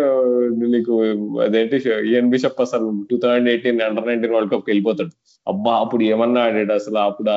[0.68, 0.94] నీకు
[1.42, 1.78] అదేంటి
[2.12, 5.10] ఇయన్ బిషప్ అసలు two thousand eighteen under nineteen world cup వెళ్ళిపోతాడు.
[5.48, 7.30] అబ్బా అప్పుడు ఏమన్నా ఆడాడు అసలు అప్పుడు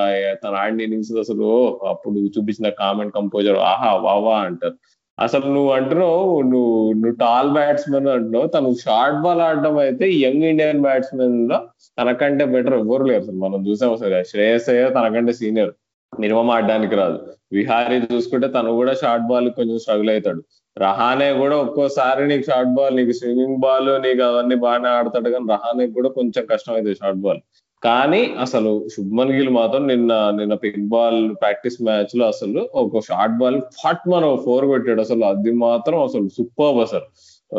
[0.44, 1.48] తన ఆడిన ఇన్నింగ్స్ అసలు
[1.88, 4.74] అప్పుడు చూపించిన కామెంట్ కంపోజర్ ఆహా వావా అంటారు.
[5.18, 8.46] అసలు నువ్వు అంటున్నావు నువ్వు నువ్వు టాల్ బ్యాట్స్మెన్ అంటున్నావు.
[8.46, 11.58] తను షార్ట్ బాల్ ఆడడం అయితే యంగ్ ఇండియన్ బ్యాట్స్మెన్లో
[11.98, 13.38] తనకంటే బెటర్ ఎవరు లేరు అసలు.
[13.44, 15.72] మనం చూసాం సార్ శ్రేయస్ అయ్యర్ తనకంటే సీనియర్
[16.12, 17.18] మినిమం ఆడడానికి రాదు.
[17.58, 20.40] విహారీ చూసుకుంటే తను కూడా షార్ట్ బాల్ కొంచెం స్ట్రగుల్ అవుతాడు.
[20.76, 25.28] రహానే కూడా ఒక్కోసారి నీకు షార్ట్ బాల్ నీకు స్విమ్మింగ్ బాల్ నీకు అవన్నీ బాగానే ఆడతాడు.
[25.34, 27.40] కానీ రహానే కూడా కొంచెం కష్టం అవుతుంది షార్ట్ బాల్
[27.86, 33.58] కానీ అసలు శుభ్మన్ గిల్ మాత్రం నిన్న నిన్న పిక్ బాల్ ప్రాక్టీస్ మ్యాచ్లో అసలు ఒక షార్ట్ బాల్
[33.80, 35.00] ఫట్ మన ఫోర్ కొట్టాడు.
[35.00, 37.06] అసలు అది మాత్రం అసలు సూపర్ అసలు.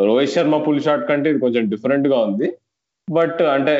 [0.06, 2.48] రోహిత్ శర్మ పుల్ షాట్ కంటే ఇది కొంచెం డిఫరెంట్గా ఉంది.
[3.08, 3.74] బట్ అంటే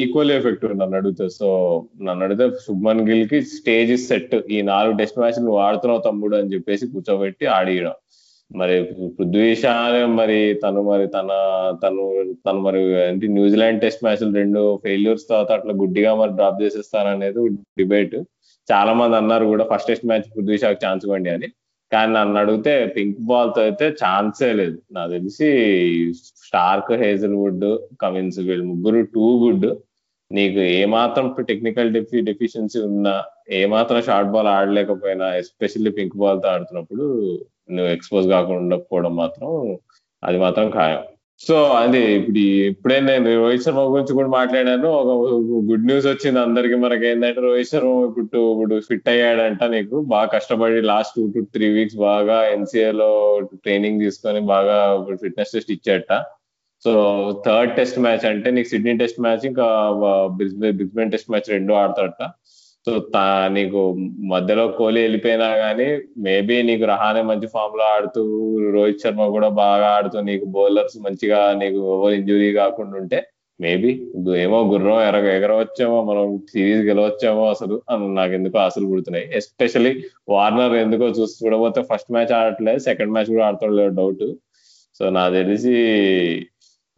[0.00, 1.26] ఈక్వల్ ఎఫెక్ట్ నన్ను అడిగితే.
[1.28, 1.48] సో
[2.06, 6.86] నన్ను అడిగితే శుభ్మన్ గిల్కి స్టేజ్ సెట్ ఈ నాలుగు టెస్ట్ మ్యాచ్ నువ్వు ఆడుతున్నావు తమ్ముడు అని చెప్పేసి
[6.86, 7.94] కూర్చోబెట్టి ఆడియడం.
[8.50, 8.76] మరి
[9.16, 9.46] పృథ్వీ
[10.14, 11.30] మరి తను మరి తన
[11.82, 12.04] తను
[12.46, 17.42] తను మరి ఏంటి న్యూజిలాండ్ టెస్ట్ మ్యాచ్లు రెండు ఫెయిల్యూర్స్ తర్వాత అట్లా గుడ్డిగా మరి డ్రాప్ చేసేస్తారనేది
[17.78, 18.16] డిబేట్
[18.68, 21.48] చాలా మంది అన్నారు కూడా ఫస్ట్ టెస్ట్ మ్యాచ్ పృథ్వీషాకు ఛాన్స్ ఇవ్వండి అని.
[21.92, 24.78] కానీ నన్ను అడిగితే పింక్ బాల్తో అయితే ఛాన్సే లేదు.
[24.92, 25.48] నాకు తెలిసి
[26.46, 27.64] స్టార్క్ హేజల్వుడ్
[28.02, 29.68] కమిన్స్ వీళ్ళు ముగ్గురు టూ గుడ్
[30.30, 33.14] నీకు ఏమాత్రం టెక్నికల్ డెఫి డెఫిషియన్సీ ఉన్నా
[33.60, 37.06] ఏమాత్రం షార్ట్ బాల్ ఆడలేకపోయినా ఎస్పెషల్లీ పింక్ బాల్తో ఆడుతున్నప్పుడు
[37.76, 39.48] నువ్వు ఎక్స్పోజ్ కాకుండా ఉండకపోవడం మాత్రం
[40.22, 41.02] అది మాత్రం ఖాయం.
[41.40, 42.40] సో అది ఇప్పుడు
[42.70, 44.88] ఇప్పుడే నేను రోహిత్ శర్మ గురించి కూడా మాట్లాడాను.
[45.00, 45.10] ఒక
[45.68, 46.76] గుడ్ న్యూస్ వచ్చింది అందరికి.
[46.84, 49.96] మనకి ఏంటంటే రోహిత్ శర్మ ఇప్పుడు ఇప్పుడు ఫిట్ అయ్యాడంట నీకు.
[50.14, 53.10] బాగా కష్టపడి last two to three weeks బాగా ఎన్సీఏ లో
[53.66, 54.78] ట్రైనింగ్ తీసుకొని బాగా
[55.22, 56.10] ఫిట్నెస్ టెస్ట్ ఇచ్చాట
[56.84, 56.92] సో
[57.46, 59.64] థర్డ్ టెస్ట్ మ్యాచ్ అంటే నీకు సిడ్నీ టెస్ట్ మ్యాచ్ ఇంకా
[60.40, 62.24] బ్రిస్బెన్ టెస్ట్ మ్యాచ్ రెండు ఆడతాడట.
[62.88, 63.02] సో
[63.48, 63.92] నీకు
[64.28, 68.22] మధ్యలో కోహ్లీ వెళ్ళిపోయినా గానీ మేబీ నీకు రహానే మంచి ఫామ్లో ఆడుతూ
[68.70, 73.26] రోహిత్ శర్మ కూడా బాగా ఆడుతూ నీకు బౌలర్స్ మంచిగా నీకు ఓవర్ ఇంజురీ కాకుండా ఉంటే
[73.60, 73.90] మేబీ
[74.36, 79.30] ఏమో గుర్రం ఎరగ ఎగరవచ్చేమో మనం సిరీస్ గెలవచ్చేమో అసలు అని నాకు ఎందుకో ఆశలు పుడుతున్నాయి.
[79.32, 84.26] ఎస్పెషల్లీ వార్నర్ ఎందుకో చూసి చూడబోతే ఫస్ట్ మ్యాచ్ ఆడట్లేదు సెకండ్ మ్యాచ్ కూడా ఆడతాడు డౌట్
[84.98, 85.74] సో నాకు తెలిసి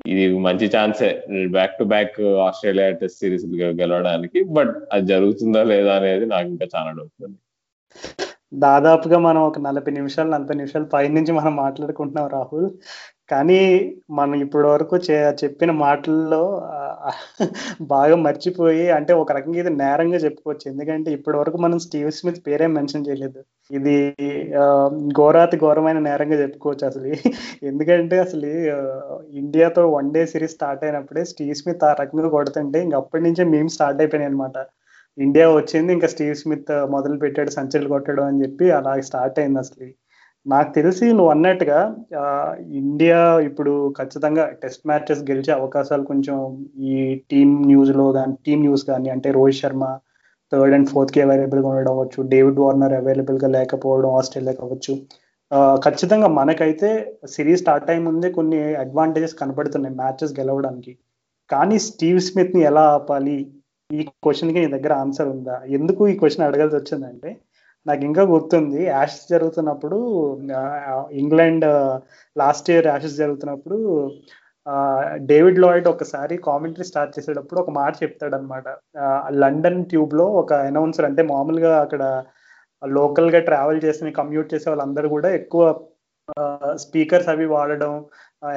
[0.06, 1.24] ఇది మంచి ఛాన్సే.
[1.50, 6.90] Back to back Australia test series గెలవడానికి బట్ అది జరుగుతుందా లేదా అనేది నాకు ఇంకా చాలా
[6.90, 7.38] డౌట్ ఉంది.
[8.54, 12.70] దాదాపుగా మనం ఒక నలభై నిమిషాలు నలభై నిమిషాలు పై నుంచి మనం మాట్లాడుకుంటున్నాం రాహుల్.
[13.30, 13.58] కానీ
[14.18, 14.96] మనం ఇప్పటి వరకు
[15.42, 16.42] చెప్పిన మాటల్లో
[17.92, 20.64] బాగా మర్చిపోయి అంటే ఒక రకంగా ఇది నేరంగా చెప్పుకోవచ్చు.
[20.72, 23.40] ఎందుకంటే ఇప్పటి వరకు మనం స్టీవ్ స్మిత్ పేరే మెన్షన్ చేయలేదు.
[23.70, 23.96] ఇది
[25.18, 27.10] ఘోరాతి ఘోరమైన నేరంగా చెప్పుకోవచ్చు అసలు.
[27.70, 28.50] ఎందుకంటే అసలు
[29.42, 33.70] ఇండియాతో వన్ డే సిరీస్ స్టార్ట్ అయినప్పుడే స్టీవ్ స్మిత్ ఆ రకంగా కొడుతుంటే ఇంక అప్పటి నుంచే మేము
[33.76, 34.56] స్టార్ట్ అయిపోయినాయి అనమాట
[35.18, 39.88] ఇండియా వచ్చింది ఇంకా స్టీవ్ స్మిత్ మొదలు పెట్టాడు సంచలు కొట్టడం అని చెప్పి అలా స్టార్ట్ అయింది అసలు.
[40.46, 41.78] నాకు తెలిసి నువ్వు అన్నట్టుగా
[42.80, 46.36] ఇండియా ఇప్పుడు ఖచ్చితంగా టెస్ట్ మ్యాచెస్ గెలిచే అవకాశాలు కొంచెం
[46.90, 46.94] ఈ
[47.30, 49.84] టీమ్ న్యూస్లో కానీ టీమ్ న్యూస్ కానీ అంటే Rohit Sharma
[50.52, 54.94] third and fourth అవైలబుల్గా ఉండడం అవ్వచ్చు డేవిడ్ వార్నర్ అవైలబుల్గా లేకపోవడం ఆస్ట్రేలియా కావచ్చు
[55.82, 56.88] ఖచ్చితంగా మనకైతే
[57.26, 60.92] సిరీస్ స్టార్ట్ అయ్యే ముందే కొన్ని అడ్వాంటేజెస్ కనబడుతున్నాయి మ్యాచెస్ గెలవడానికి.
[61.50, 63.38] కానీ స్టీవ్ స్మిత్ని ఎలా ఆపాలి?
[63.90, 65.56] ఈ క్వశ్చన్కి నీ దగ్గర ఆన్సర్ ఉందా?
[65.76, 67.30] ఎందుకు ఈ క్వశ్చన్ అడగాల్సి వచ్చిందంటే
[67.86, 68.80] నాకు ఇంకా గుర్తుంది.
[68.92, 69.98] యాషెస్ జరుగుతున్నప్పుడు
[71.20, 71.66] ఇంగ్లాండ్
[72.36, 73.78] లాస్ట్ ఇయర్ యాషెస్ జరుగుతున్నప్పుడు
[75.30, 78.66] డేవిడ్ లాయిడ్ ఒకసారి కామెంటరీ స్టార్ట్ చేసేటప్పుడు ఒక మాట చెప్తాడు అనమాట
[79.42, 82.02] లండన్ ట్యూబ్లో ఒక అనౌన్సర్ అంటే మామూలుగా అక్కడ
[82.82, 85.62] లోకల్గా ట్రావెల్ చేసిన కమ్యూట్ చేసే వాళ్ళందరూ కూడా ఎక్కువ
[86.84, 87.92] స్పీకర్స్ అవి వాడడం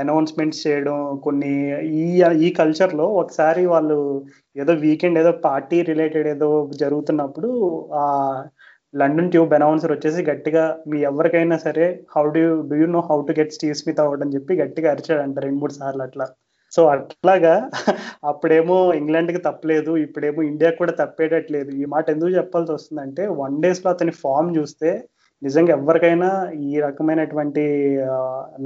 [0.01, 1.53] అనౌన్స్మెంట్స్ చేయడం కొన్ని
[2.01, 2.03] ఈ
[2.45, 3.97] ఈ కల్చర్లో ఒకసారి వాళ్ళు
[4.55, 6.49] ఏదో వీకెండ్ ఏదో పార్టీ రిలేటెడ్ ఏదో
[6.83, 7.49] జరుగుతున్నప్పుడు
[7.95, 8.05] ఆ
[8.93, 11.85] లండన్ ట్యూబ్ అనౌన్సర్ వచ్చేసి గట్టిగా మీ ఎవరికైనా సరే
[12.15, 15.39] how do do you know how to get Steve Smith out అని చెప్పి గట్టిగా అరిచాడంట
[15.45, 16.25] రెండు మూడు సార్లు అట్లా.
[16.71, 17.53] సో అట్లాగా
[18.31, 21.71] అప్పుడేమో ఇంగ్లాండ్కి తప్పలేదు ఇప్పుడేమో ఇండియాకి కూడా తప్పేటట్లేదు.
[21.81, 24.91] ఈ మాట ఎందుకు చెప్పాల్సి వస్తుందంటే వన్ డేస్లో అతని ఫామ్ చూస్తే
[25.41, 26.29] నిజంగా ఎవరికైనా
[26.67, 27.63] ఈ రకమైనటువంటి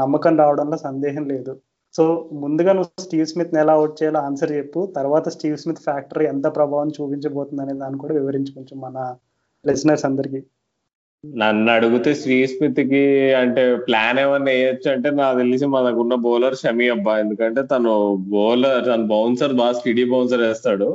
[0.01, 1.53] నమ్మకం రావడంలో సందేహం లేదు.
[1.95, 2.03] సో
[2.43, 4.81] ముందుగా నువ్వు స్టీవ్ స్మిత్ ఎలా అవుట్ చేయాలో ఆన్సర్ చెప్పు.
[4.97, 8.97] తర్వాత స్టీవ్ స్మిత్ ఫ్యాక్టరీ ఎంత ప్రభావం చూపించబోతుంది అనే దాన్ని కూడా వివరించి కొంచెం మన
[9.69, 10.39] లిసనర్స్ అందరికి.
[11.23, 13.03] నన్ను అడిగితే స్టీవ్కి
[13.41, 17.13] అంటే ప్లాన్ ఏమన్నా వేయొచ్చు అంటే నాకు తెలిసి మనకున్న బౌలర్ షమి అబ్బా.
[17.19, 17.93] ఎందుకంటే తను
[18.35, 20.89] బౌలర్ తన బౌన్సర్ బాగా స్కిడీ బౌన్సర్ వేస్తాడు.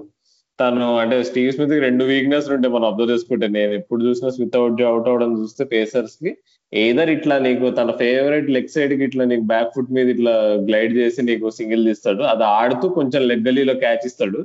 [0.59, 3.47] తను అంటే స్టీవ్ స్మిత్కి రెండు వీక్నెస్ ఉంటాయి మనం అబ్జర్వ్ చేసుకుంటే.
[3.49, 6.31] నేను ఎప్పుడు చూసినా స్మిత్ అవుట్ అవుట్ అవడం చూస్తే పేసర్స్కి
[6.73, 10.35] ఏదర్ ఇట్లా నీకు తన ఫేవరెట్ లెగ్ సైడ్కి ఇట్లా నీకు బ్యాక్ ఫుట్ మీద ఇట్లా
[10.69, 12.23] గ్లైడ్ చేసి నీకు సింగిల్ తీస్తాడు.
[12.23, 14.41] అది ఆడుతూ కొంచెం లెగ్గలీలో క్యాచ్ ఇస్తాడు.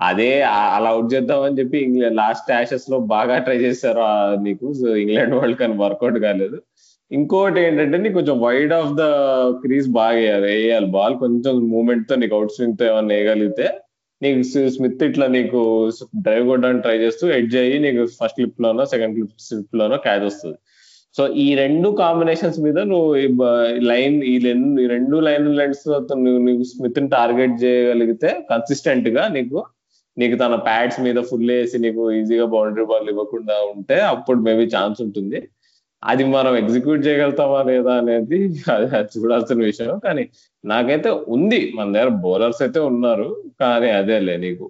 [0.00, 0.30] అదే
[0.76, 4.02] అలా అవుట్ చేద్దామని చెప్పి ఇంగ్లాండ్ లాస్ట్ యాషెస్లో బాగా ట్రై చేశారు
[4.46, 4.66] నీకు.
[5.02, 6.58] ఇంగ్లాండ్ వరల్డ్ కానీ వర్కౌట్ కాలేదు.
[7.10, 9.04] ఇంకోటి ఏంటంటే నీకు కొంచెం వైడ్ ఆఫ్ ద
[9.64, 10.86] క్రీజ్ బాగా వేయాలి.
[10.96, 13.66] బాల్ కొంచెం మూమెంట్తో నీకు అవుట్ స్వింగ్తో ఏమైనా వేయగలిగితే
[14.22, 14.42] నీకు
[14.76, 15.60] స్మిత్ ఇట్లా నీకు
[16.24, 20.24] డ్రైవ్ కొట్టడానికి ట్రై చేస్తూ ఎడ్జ్ అయ్యి నీకు ఫస్ట్ క్లిప్ లోనో సెకండ్ క్లిప్ స్లిప్ లోనో క్యాచ్
[20.24, 20.58] వస్తుంది.
[21.16, 23.10] సో ఈ రెండు కాంబినేషన్స్ మీద నువ్వు
[23.90, 24.34] లైన్ ఈ
[24.82, 29.58] ఈ రెండు లైన్ లెన్స్ నువ్వు నువ్వు స్మిత్ని టార్గెట్ చేయగలిగితే కన్సిస్టెంట్గా నీకు
[30.18, 35.00] నీకు తన ప్యాడ్స్ మీద ఫుల్ వేసి నీకు ఈజీగా బౌండరీ బాల్ ఇవ్వకుండా ఉంటే అప్పుడు మేబీ ఛాన్స్
[35.00, 35.48] ఉంటుంది.
[36.02, 38.38] అది మనం ఎగ్జిక్యూట్ చేయగలుగుతామా లేదా అనేది
[38.98, 39.98] అది చూడాల్సిన విషయం.
[39.98, 40.24] కానీ
[40.64, 41.72] నాకైతే ఉంది.
[41.76, 43.28] మన దగ్గర బౌలర్స్ అయితే ఉన్నారు.
[43.60, 44.66] కానీ అదేలే నీకు.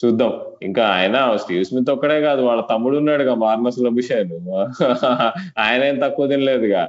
[0.00, 0.32] చూద్దాం.
[0.62, 2.42] ఇంకా ఆయన స్టీవ్ స్మిత్ ఒక్కడే కాదు.
[2.42, 4.32] వాళ్ళ తమ్ముడు ఉన్నాడుగా మార్నస్ అభిషేక్
[5.58, 6.82] ఆయన ఏం తక్కువ తినలేదుగా.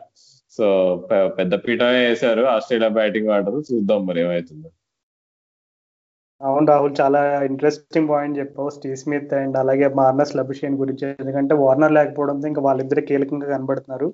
[0.58, 0.66] సో
[1.38, 2.44] పెద్ద పీఠమే వేశారు.
[2.46, 4.70] ఆస్ట్రేలియా బ్యాటింగ్ ఆర్డర్ చూద్దాం మరి ఏమవుతుందో
[6.42, 7.20] అవును రాహుల్ చాలా
[7.50, 8.70] ఇంట్రెస్టింగ్ పాయింట్ చెప్పావు.
[8.76, 11.06] స్టీవ్ స్మిత్ అండ్ అలాగే మార్నస్ లభిషియన్ గురించి.
[11.22, 14.08] ఎందుకంటే వార్నర్ లేకపోవడంతో ఇంకా వాళ్ళిద్దరు కీలకంగా కనబడుతున్నారు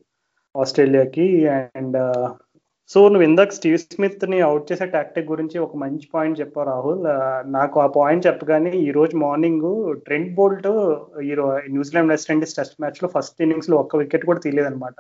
[0.55, 1.25] ఆస్ట్రేలియాకి.
[1.77, 1.97] అండ్
[2.89, 7.03] సో నువ్వు ఇందాక స్టీవ్ స్మిత్ని అవుట్ చేసే టాక్టిక్ గురించి ఒక మంచి పాయింట్ చెప్పావు రాహుల్.
[7.57, 9.67] నాకు ఆ పాయింట్ చెప్పగానే ఈ రోజు మార్నింగ్
[10.07, 10.67] ట్రెంట్ బోల్ట్
[11.29, 11.31] ఈ
[11.75, 14.97] New Zealand West Indies test మ్యాచ్లో ఫస్ట్ ఇన్నింగ్స్లో ఒక్క వికెట్ కూడా తీయలేదన్నమాట.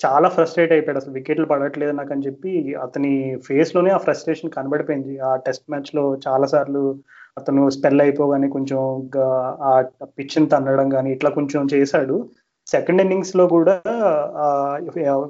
[0.00, 1.00] చాలా ఫ్రస్ట్రేట్ అయిపోయాడు.
[1.00, 2.52] అసలు వికెట్లు పడట్లేదు నాకు అని చెప్పి
[2.84, 3.12] అతని
[3.46, 5.14] ఫేస్లోనే ఆ ఫ్రస్ట్రేషన్ కనబడిపోయింది.
[5.28, 6.82] ఆ టెస్ట్ మ్యాచ్లో చాలా సార్లు
[7.38, 8.80] అతను స్పెల్ అయిపోగానే కొంచెం
[9.70, 9.72] ఆ
[10.18, 12.16] పిచ్ని తన్నడం కానీ ఇట్లా కొంచెం చేశాడు.
[12.66, 13.74] సెకండ్ ఇన్నింగ్స్లో కూడా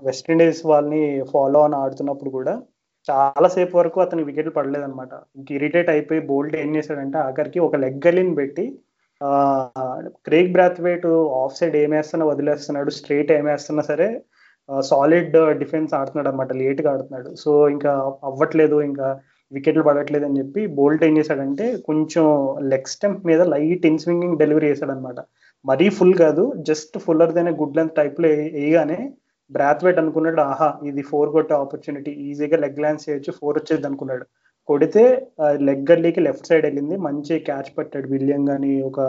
[0.07, 1.03] వెస్ట్ ఇండీస్ వాళ్ళని
[1.33, 2.55] ఫాలో అని ఆడుతున్నప్పుడు కూడా
[3.09, 5.13] చాలా సేపు వరకు అతని వికెట్లు పడలేదన్నమాట.
[5.39, 8.65] ఇంక ఇరిటేట్ అయిపోయి బోల్డ్ ఏం చేశాడంటే ఆఖరికి ఒక లెగ్ గలిని పెట్టి
[10.27, 11.07] క్రేక్ బ్రాత్వేట్
[11.43, 14.09] ఆఫ్ సైడ్ ఏమేస్తున్నా వదిలేస్తున్నాడు స్ట్రైట్ ఏమేస్తున్నా సరే
[14.91, 17.31] సాలిడ్ డిఫెన్స్ uh, ఆడుతున్నాడు అనమాట లేట్గా ఆడుతున్నాడు.
[17.43, 17.93] సో ఇంకా
[18.29, 19.09] అవ్వట్లేదు ఇంకా
[19.53, 22.25] వికెట్లు పడట్లేదు అని చెప్పి బోల్ట్ ఏం చేశాడంటే కొంచెం
[22.73, 25.21] లెగ్ స్టెంప్ మీద లైట్ ఇన్ స్వింగింగ్ డెలివరీ చేశాడనమాట
[25.65, 28.99] మరీ ఫుల్ కాదు జస్ట్ ఫుల్లర్ దైన గుడ్ లెంత్ టైప్లో వేయగానే
[29.51, 30.41] బ్రాత్వేట్ అనుకున్నాడు.
[30.51, 34.25] ఆహా ఇది ఫోర్ కొట్టే ఆపర్చునిటీ ఈజీగా లెగ్ ల్యాన్స్ చేయొచ్చు ఫోర్ వచ్చేది అనుకున్నాడు.
[34.69, 35.03] కొడితే
[35.69, 36.97] లెగ్ గల్లీకి లెఫ్ట్ సైడ్ వెళ్ళింది.
[37.09, 39.01] మంచి క్యాచ్ పట్టాడు విలియం గాని ఒక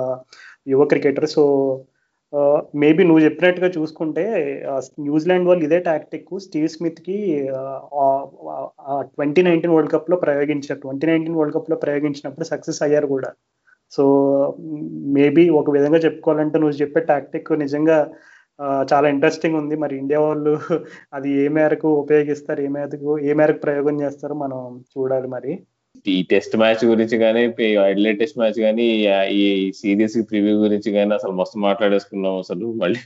[0.67, 1.43] యువ క్రికెటర్ సో
[2.81, 4.23] మేబీ నువ్వు చెప్పినట్టుగా చూసుకుంటే
[5.05, 7.17] న్యూజిలాండ్ వాళ్ళు ఇదే టాక్టిక్ స్టీవ్ స్మిత్కి
[9.17, 10.79] ట్వంటీ నైన్టీన్ వరల్డ్ కప్లో ప్రయోగించారు.
[10.85, 13.29] ట్వంటీ నైన్టీన్ వరల్డ్ కప్లో ప్రయోగించినప్పుడు సక్సెస్ అయ్యారు కూడా.
[13.91, 14.03] సో
[15.17, 17.97] మేబీ ఒక విధంగా చెప్పుకోవాలంటే నువ్వు చెప్పే టాక్టిక్ నిజంగా
[18.91, 19.75] చాలా ఇంట్రెస్టింగ్ ఉంది.
[19.83, 20.53] మరి ఇండియా వాళ్ళు
[21.15, 24.59] అది ఏ మేరకు ఉపయోగిస్తారు ఏ మేరకు ఏ మేరకు ప్రయోగం చేస్తారో మనం
[24.93, 25.53] చూడాలి మరి.
[26.07, 27.41] ఈ టెస్ట్ మ్యాచ్ గురించి కానీ
[27.83, 28.85] ఐడ్లే టెస్ట్ మ్యాచ్ కానీ
[29.37, 32.67] ఈ సిరీస్ ప్రివ్యూ గురించి కానీ అసలు మస్తు మాట్లాడేసుకున్నాం అసలు.
[32.73, 33.01] మళ్ళీ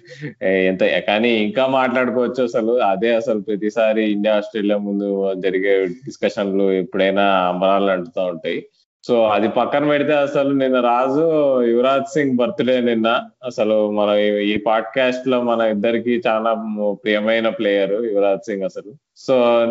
[0.68, 2.74] ఎంత కానీ ఇంకా మాట్లాడుకోవచ్చు అసలు.
[2.92, 5.10] అదే అసలు ప్రతిసారి ఇండియా ఆస్ట్రేలియా ముందు
[5.42, 5.74] జరిగే
[6.06, 8.60] డిస్కషన్లు ఎప్పుడైనా అమరాలు అంటుతూ ఉంటాయి.
[9.08, 11.24] సో అది పక్కన పెడితే అసలు నిన్న రాజు
[11.64, 13.22] యువరాజ్ సింగ్ బర్త్డే నిన్న.
[13.46, 16.54] అసలు మన ఈ పాడ్కాస్ట్లో మన ఇద్దరికి చాలా
[16.92, 18.94] ప్రియమైన ప్లేయర్ యువరాజ్ సింగ్ అసలు.
[19.18, 19.66] సో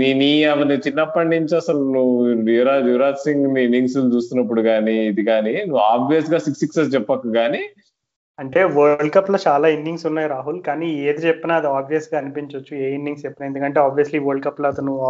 [0.00, 5.52] నీ నీ చిన్నప్పటి నుంచి అసలు నువ్వు యువరాజ్ యువరాజ్ సింగ్ నీ ఇన్నింగ్స్ చూస్తున్నప్పుడు కానీ ఇది కానీ
[5.52, 7.62] నువ్వు ఆబ్వియస్గా సిక్స్ సిక్సెస్ చెప్పకు కానీ
[8.38, 10.62] అంటే వరల్డ్ కప్లో చాలా ఇన్నింగ్స్ ఉన్నాయి రాహుల్.
[10.62, 13.48] కానీ ఏది చెప్పినా అది ఆబ్వియస్గా అనిపించవచ్చు ఏ ఇన్నింగ్స్ చెప్పినా.
[13.48, 15.00] ఎందుకంటే ఆబ్వియస్లీ వరల్డ్ కప్లో అతను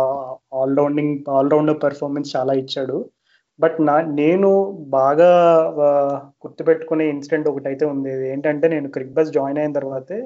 [0.55, 3.05] ఆల్రౌండింగ్ ఆల్రౌండర్ పెర్ఫార్మెన్స్ చాలా ఇచ్చాడు.
[3.61, 4.49] బట్ నా నేను
[4.99, 5.29] బాగా
[6.45, 10.21] గుర్తుపెట్టుకునే ఇన్సిడెంట్ ఒకటి అయితే ఉంది ఏంటంటే నేను క్రిక్ బస్ జాయిన్ అయిన తర్వాతే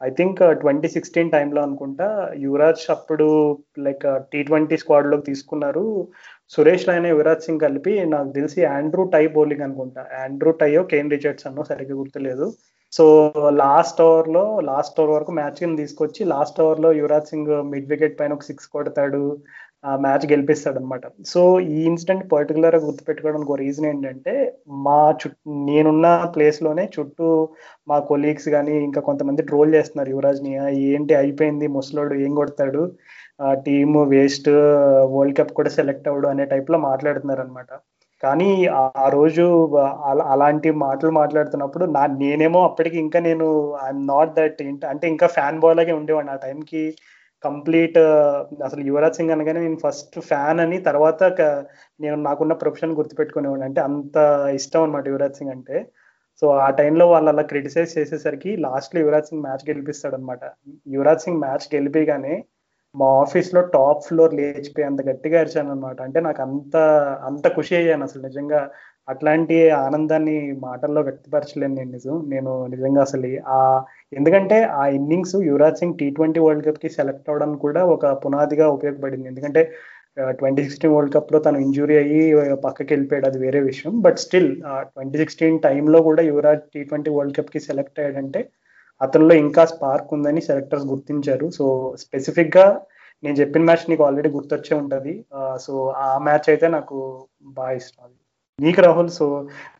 [0.00, 2.06] ఐ థింక్ ట్వంటీ సిక్స్టీన్ టైంలో అనుకుంటా
[2.44, 3.26] యువరాజ్ అప్పుడు
[3.86, 5.84] లైక్ టీ ట్వంటీ స్క్వాడ్లోకి తీసుకున్నారు.
[6.54, 10.02] సురేష్ రైనా యువరాజ్ సింగ్ కలిపి నాకు తెలిసి ఆండ్రూ టై బౌలింగ్ అనుకుంటా.
[10.22, 12.46] ఆండ్రూ టైయో కేన్ రిచర్డ్స్ అన్నో సరిగ్గా గుర్తులేదు.
[12.92, 13.04] సో
[13.64, 18.36] లాస్ట్ ఓవర్లో లాస్ట్ ఓవర్ వరకు మ్యాచ్ కింద తీసుకొచ్చి లాస్ట్ ఓవర్లో యువరాజ్ సింగ్ మిడ్ వికెట్ పైన
[18.36, 19.22] ఒక సిక్స్ కొడతాడు.
[19.84, 21.40] ఆ మ్యాచ్ గెలిపిస్తాడు అనమాట సో
[21.74, 24.32] ఈ ఇన్సిడెంట్ పర్టికులర్గా గుర్తుపెట్టుకోవడానికి ఒక రీజన్ ఏంటంటే
[24.86, 27.28] మా చుట్టూ నేనున్న ప్లేస్లోనే చుట్టూ
[27.88, 30.10] మా కొలీగ్స్ కానీ ఇంకా కొంతమంది ట్రోల్ చేస్తున్నారు.
[30.10, 30.52] యువరాజ్ని
[30.90, 31.66] ఏంటి అయిపోయింది?
[31.68, 32.82] ముసలోడు ఏం కొడతాడు?
[33.66, 34.50] టీమ్ వేస్ట్
[35.14, 37.70] వరల్డ్ కప్ కూడా సెలెక్ట్ అవ్వడు అనే టైప్లో మాట్లాడుతున్నారు అనమాట
[38.22, 38.48] కానీ
[38.98, 39.44] ఆ రోజు
[40.32, 43.46] అలాంటి మాటలు మాట్లాడుతున్నప్పుడు నా నేనేమో అప్పటికి ఇంకా నేను
[43.84, 44.60] ఐఎమ్ నాట్ దట్
[44.92, 46.32] అంటే ఇంకా ఫ్యాన్ బాయ్ లాగే ఉండేవాడిని.
[46.32, 46.82] ఆ టైంకి
[47.44, 47.98] కంప్లీట్
[48.64, 51.22] అసలు యువరాజ్ సింగ్ అనగానే నేను ఫస్ట్ ఫ్యాన్ అని తర్వాత
[52.00, 53.64] నేను నాకున్న ప్రొఫెషన్ గుర్తుపెట్టుకునేవాడిని.
[53.66, 54.16] అంటే అంత
[54.54, 55.86] ఇష్టం అనమాట యువరాజ్ సింగ్ అంటే.
[56.40, 60.40] సో ఆ టైంలో వాళ్ళు అలా క్రిటిసైజ్ చేసేసరికి లాస్ట్లో యువరాజ్ సింగ్ మ్యాచ్ గెలిపిస్తాడు అనమాట
[60.88, 62.44] యువరాజ్ సింగ్ మ్యాచ్ గెలిపిగానే
[62.94, 66.76] మా ఆఫీస్లో టాప్ ఫ్లోర్ లేచిపోయి అంత గట్టిగా అరిచాను అనమాట అంటే నాకు అంత
[67.24, 68.70] అంత ఖుషి అయ్యాను అసలు నిజంగా.
[69.08, 73.60] అట్లాంటి ఆనందాన్ని మాటల్లో వ్యక్తపరచలేను నేను నిజం నేను నిజంగా అసలు ఆ
[74.18, 79.26] ఎందుకంటే ఆ innings Yuvraj Singh T twenty world కప్కి select అవడం కూడా ఒక పునాదిగా ఉపయోగపడింది.
[79.32, 79.62] ఎందుకంటే
[80.38, 82.22] ట్వంటీ సిక్స్టీన్ వరల్డ్ కప్లో తను ఇంజురీ అయ్యి
[82.64, 83.26] పక్కకి వెళ్ళిపోయాడు.
[83.30, 83.92] అది వేరే విషయం.
[84.06, 84.50] బట్ స్టిల్
[84.94, 88.42] ట్వంటీ సిక్స్టీన్ టైంలో కూడా యువరాజ్ టీ ట్వంటీ వరల్డ్ కప్కి సెలెక్ట్ అయ్యాడంటే
[89.00, 91.46] అతనిలో ఇంకా స్పార్క్ ఉందని సెలెక్టర్స్ గుర్తించారు.
[91.58, 91.66] సో
[92.04, 92.66] స్పెసిఫిక్గా
[93.22, 95.14] నేను చెప్పిన మ్యాచ్ నీకు ఆల్రెడీ గుర్తొచ్చే ఉంటది.
[95.66, 95.72] సో
[96.06, 96.96] ఆ మ్యాచ్ అయితే నాకు
[97.58, 98.10] బాగా ఇష్టం
[98.58, 99.26] నీకు రాహుల్ సో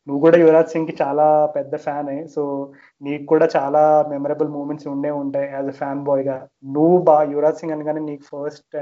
[0.07, 1.27] నువ్వు కూడా యువరాజ్ సింగ్కి చాలా
[1.57, 2.43] పెద్ద ఫ్యాన్ సో
[3.03, 6.37] నీకు కూడా చాలా మెమరబుల్ మూమెంట్స్ ఉండే ఉంటాయి యాజ్ అ ఫ్యాన్ బాయ్గా.
[6.77, 8.77] నువ్వు బా యువరాజ్ సింగ్ అనగానే నీకు ఫస్ట్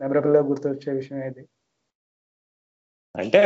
[0.00, 1.42] మెమరబుల్ uh, గా గుర్తొచ్చే విషయం ఏది?
[3.14, 3.40] అంటే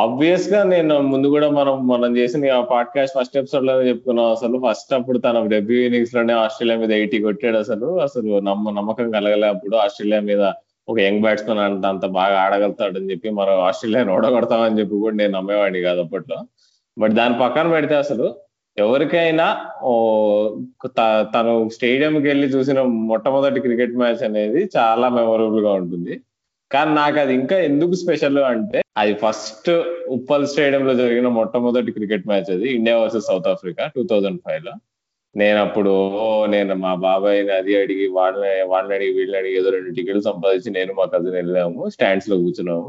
[0.00, 4.56] ఆబ్వియస్గా నేను ముందు కూడా మనం మనం చేసిన పాడ్కాస్ట్ ఫస్ట్ ఎపిసోడ్లో చెప్పుకున్నాం అసలు.
[4.66, 7.88] ఫస్ట్ అప్పుడు తన డెబ్యూ ఇన్నింగ్స్లోనే ఆస్ట్రేలియా మీద ఎయిటీ కొట్టాడు అసలు.
[8.00, 9.76] అసలు నమ్మ నమ్మకం కలగలే అప్పుడు.
[9.76, 10.42] ఆస్ట్రేలియా మీద
[10.88, 15.32] ఒక యంగ్ బ్యాట్స్మెన్ అంత అంత బాగా ఆడగలుగుతాడు అని చెప్పి మనం ఆస్ట్రేలియాని ఓడగొడతామని చెప్పి కూడా నేను
[15.38, 16.38] నమ్మేవాడిని కాదు అప్పట్లో.
[16.96, 18.26] బట్ దాని పక్కన పెడితే అసలు
[18.84, 19.46] ఎవరికైనా
[21.34, 26.14] తను స్టేడియంకి వెళ్ళి చూసిన మొట్టమొదటి క్రికెట్ మ్యాచ్ అనేది చాలా మెమొరబుల్గా ఉంటుంది.
[26.70, 29.70] కానీ నాకు అది ఇంకా ఎందుకు స్పెషల్ అంటే అది ఫస్ట్
[30.16, 34.74] ఉప్పల్ స్టేడియం లో జరిగిన మొట్టమొదటి క్రికెట్ మ్యాచ్ అది India versus South Africa two thousand ఫైవ్లో
[35.34, 35.92] నేను అప్పుడు
[36.54, 40.92] నేను మా బాబాయ్ అది అడిగి వాళ్ళని వాళ్ళని అడిగి వీళ్ళని అడిగి ఏదో రెండు టికెట్లు సంపాదించి నేను
[40.98, 42.88] మా కజిన్ వెళ్ళాము స్టాండ్స్లో కూర్చున్నాము.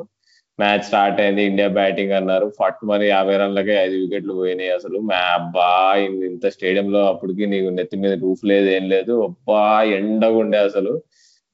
[0.61, 1.43] మ్యాచ్ స్టార్ట్ అయింది.
[1.43, 2.47] ఇండియా బ్యాటింగ్ అన్నారు.
[2.59, 4.99] ఫట్ మరి యాభై రన్లకే ఐదు వికెట్లు పోయినాయి అసలు.
[5.11, 5.69] మా అబ్బా
[6.25, 9.15] ఇంత స్టేడియంలో అప్పటికి నీకు నెత్తి మీద రూఫ్ లేదు ఏం లేదు.
[9.23, 10.93] అబ్బా ఎండగా ఉండే అసలు.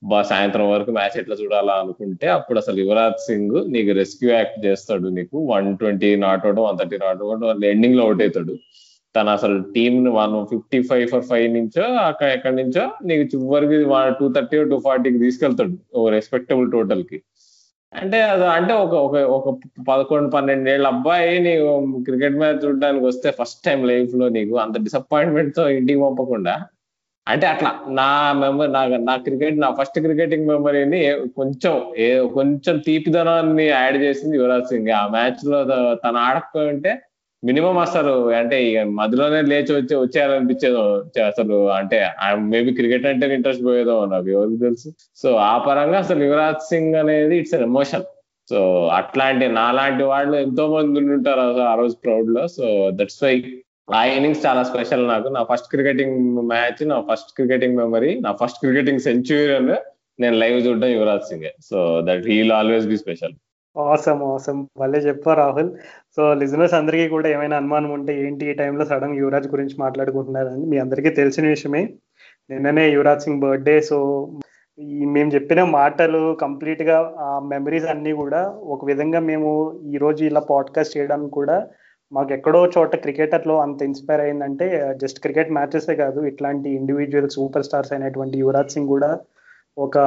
[0.04, 5.08] బా సాయంత్రం వరకు మ్యాచ్ ఎట్లా చూడాలా అనుకుంటే అప్పుడు అసలు యువరాజ్ సింగ్ నీకు రెస్క్యూ యాక్ట్ చేస్తాడు
[5.08, 5.38] నీకు.
[5.54, 8.56] One twenty not out one thirty not out ఎండింగ్లో అవుట్ అవుతాడు.
[9.16, 13.78] తను అసలు team one fifty five for five నుంచో అక్కడ ఎక్కడి నుంచో నీకు చివరికి
[14.20, 15.98] టూ థర్టీ టూ ఫార్టీకి తీసుకెళ్తాడు.
[15.98, 17.22] ఓ రెస్పెక్టబుల్ టోటల్కి.
[17.94, 19.50] అంటే అది అంటే ఒక ఒక ఒక
[19.88, 21.68] పదకొండు పన్నెండేళ్ళ అబ్బాయి నీకు
[22.02, 26.56] క్రికెట్ మ్యాచ్ చూడడానికి వస్తే ఫస్ట్ టైం లైఫ్లో నీకు అంత డిసప్పాయింట్మెంట్తో ఇంటికి పంపకుండా
[27.28, 31.00] అంటే అట్లా నా మెమరీ నా నా క్రికెట్ నా ఫస్ట్ క్రికెటింగ్ మెమరీని
[31.36, 34.92] కొంచెం ఏ కొంచెం తీపిదనాన్ని యాడ్ చేసింది యువరాజ్ సింగ్.
[34.92, 35.60] ఆ మ్యాచ్లో
[36.04, 36.94] తను ఆడకపోయి ఉంటే
[37.44, 40.84] మినిమం అసలు అంటే ఇక మధ్యలోనే లేచి వచ్చి వచ్చేయాలనిపించేదో
[41.26, 41.98] అసలు అంటే
[42.54, 44.90] మేబీ క్రికెట్ అంటే ఇంట్రెస్ట్ పోయేదో నాకు ఎవరికి తెలుసు.
[45.22, 48.06] సో ఆ పరంగా అసలు యువరాజ్ సింగ్ అనేది ఇట్స్ అన్ ఎమోషన్
[48.50, 48.60] సో
[49.00, 52.48] అట్లాంటి నాలాంటి వాళ్ళు ఎంతో మంది ఉంటారు ఆ రోజు క్రౌడ్లో.
[52.48, 52.66] సో
[53.00, 53.34] దట్స్ వై
[53.98, 55.28] ఆ ఇన్నింగ్స్ చాలా స్పెషల్ నాకు.
[55.28, 56.20] నా ఫస్ట్ క్రికెటింగ్
[56.54, 59.60] మ్యాచ్ నా ఫస్ట్ క్రికెటింగ్ మెమరీ నా ఫస్ట్ క్రికెటింగ్ సెంచురీ
[60.24, 61.50] నేను లైవ్ చూడడం Yuvraj Singh.
[61.70, 63.36] So that he'll always be special
[63.80, 65.72] awesome awesome భలే చెప్పా రాహుల్.
[66.16, 70.78] సో లిజనర్స్ అందరికీ కూడా ఏమైనా అనుమానం ఉంటే ఏంటి ఈ టైంలో సడన్ యువరాజ్ గురించి మాట్లాడుకుంటున్నారని మీ
[70.78, 71.84] అందరికీ తెలిసిన విషయమే.
[72.50, 73.98] నిన్ననే యువరాజ్ సింగ్ బర్త్డే సో
[75.08, 79.50] మేము చెప్పిన మాటలు కంప్లీట్గా ఆ మెమరీస్ అన్ని కూడా ఒక విధంగా మేము
[79.94, 81.68] ఈ రోజు ఇలా పాడ్కాస్ట్ చేయడానికి కూడా
[82.12, 87.94] మాకు ఎక్కడో చోట క్రికెటర్లో అంత ఇన్స్పైర్ అయిందంటే జస్ట్ క్రికెట్ మ్యాచెసే కాదు ఇట్లాంటి ఇండివిజువల్ సూపర్ స్టార్స్
[87.94, 89.20] అయినటువంటి యువరాజ్ సింగ్ కూడా
[89.78, 89.98] ఒక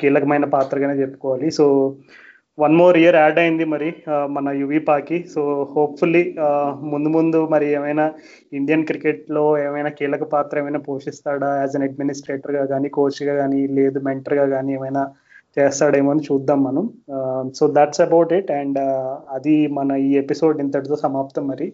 [0.00, 1.50] కీలకమైన పాత్రగానే చెప్పుకోవాలి.
[1.50, 1.64] So
[2.58, 3.88] one more year add అయింది మరి
[4.34, 5.42] మన యువీపాకి సో
[5.72, 6.22] హోప్ఫుల్లీ
[6.92, 8.04] ముందు ముందు మరి ఏమైనా
[8.58, 14.46] ఇండియన్ క్రికెట్లో ఏమైనా కీలక పాత్ర ఏమైనా పోషిస్తాడా యాజ్ అన్ అడ్మినిస్ట్రేటర్గా కానీ కోచ్గా కానీ లేదు మెంటర్గా
[14.54, 15.02] కానీ ఏమైనా
[15.56, 16.84] చేస్తాడేమో అని చూద్దాం మనం.
[17.58, 18.78] So that's about it and
[19.36, 21.68] అది మన ఈ ఎపిసోడ్ ఇంతటితో సమాప్తం మరి.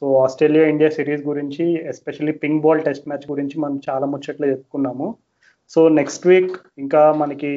[0.00, 5.08] సో ఆస్ట్రేలియా ఇండియా సిరీస్ గురించి especially pink ball test match గురించి మనం చాలా ముచ్చట్లు చెప్పుకున్నాము.
[5.70, 7.52] సో నెక్స్ట్ వీక్ ఇంకా మనకి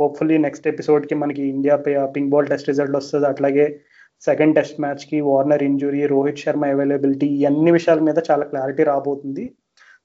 [0.00, 3.26] హోప్ఫుల్లీ నెక్స్ట్ ఎపిసోడ్కి మనకి India pink ball test result వస్తుంది.
[3.26, 3.80] అట్లాగే
[4.24, 9.54] సెకండ్ టెస్ట్ మ్యాచ్కి Warner injury Rohit Sharma availability ఇవన్నీ విషయాల మీద చాలా క్లారిటీ రాబోతుంది.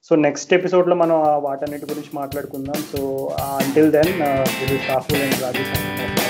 [0.04, 2.82] సో నెక్స్ట్ ఎపిసోడ్లో మనం uh, వాటన్నిటి గురించి మాట్లాడుకుందాం.
[2.92, 4.12] So until then
[4.70, 6.23] this Rahul and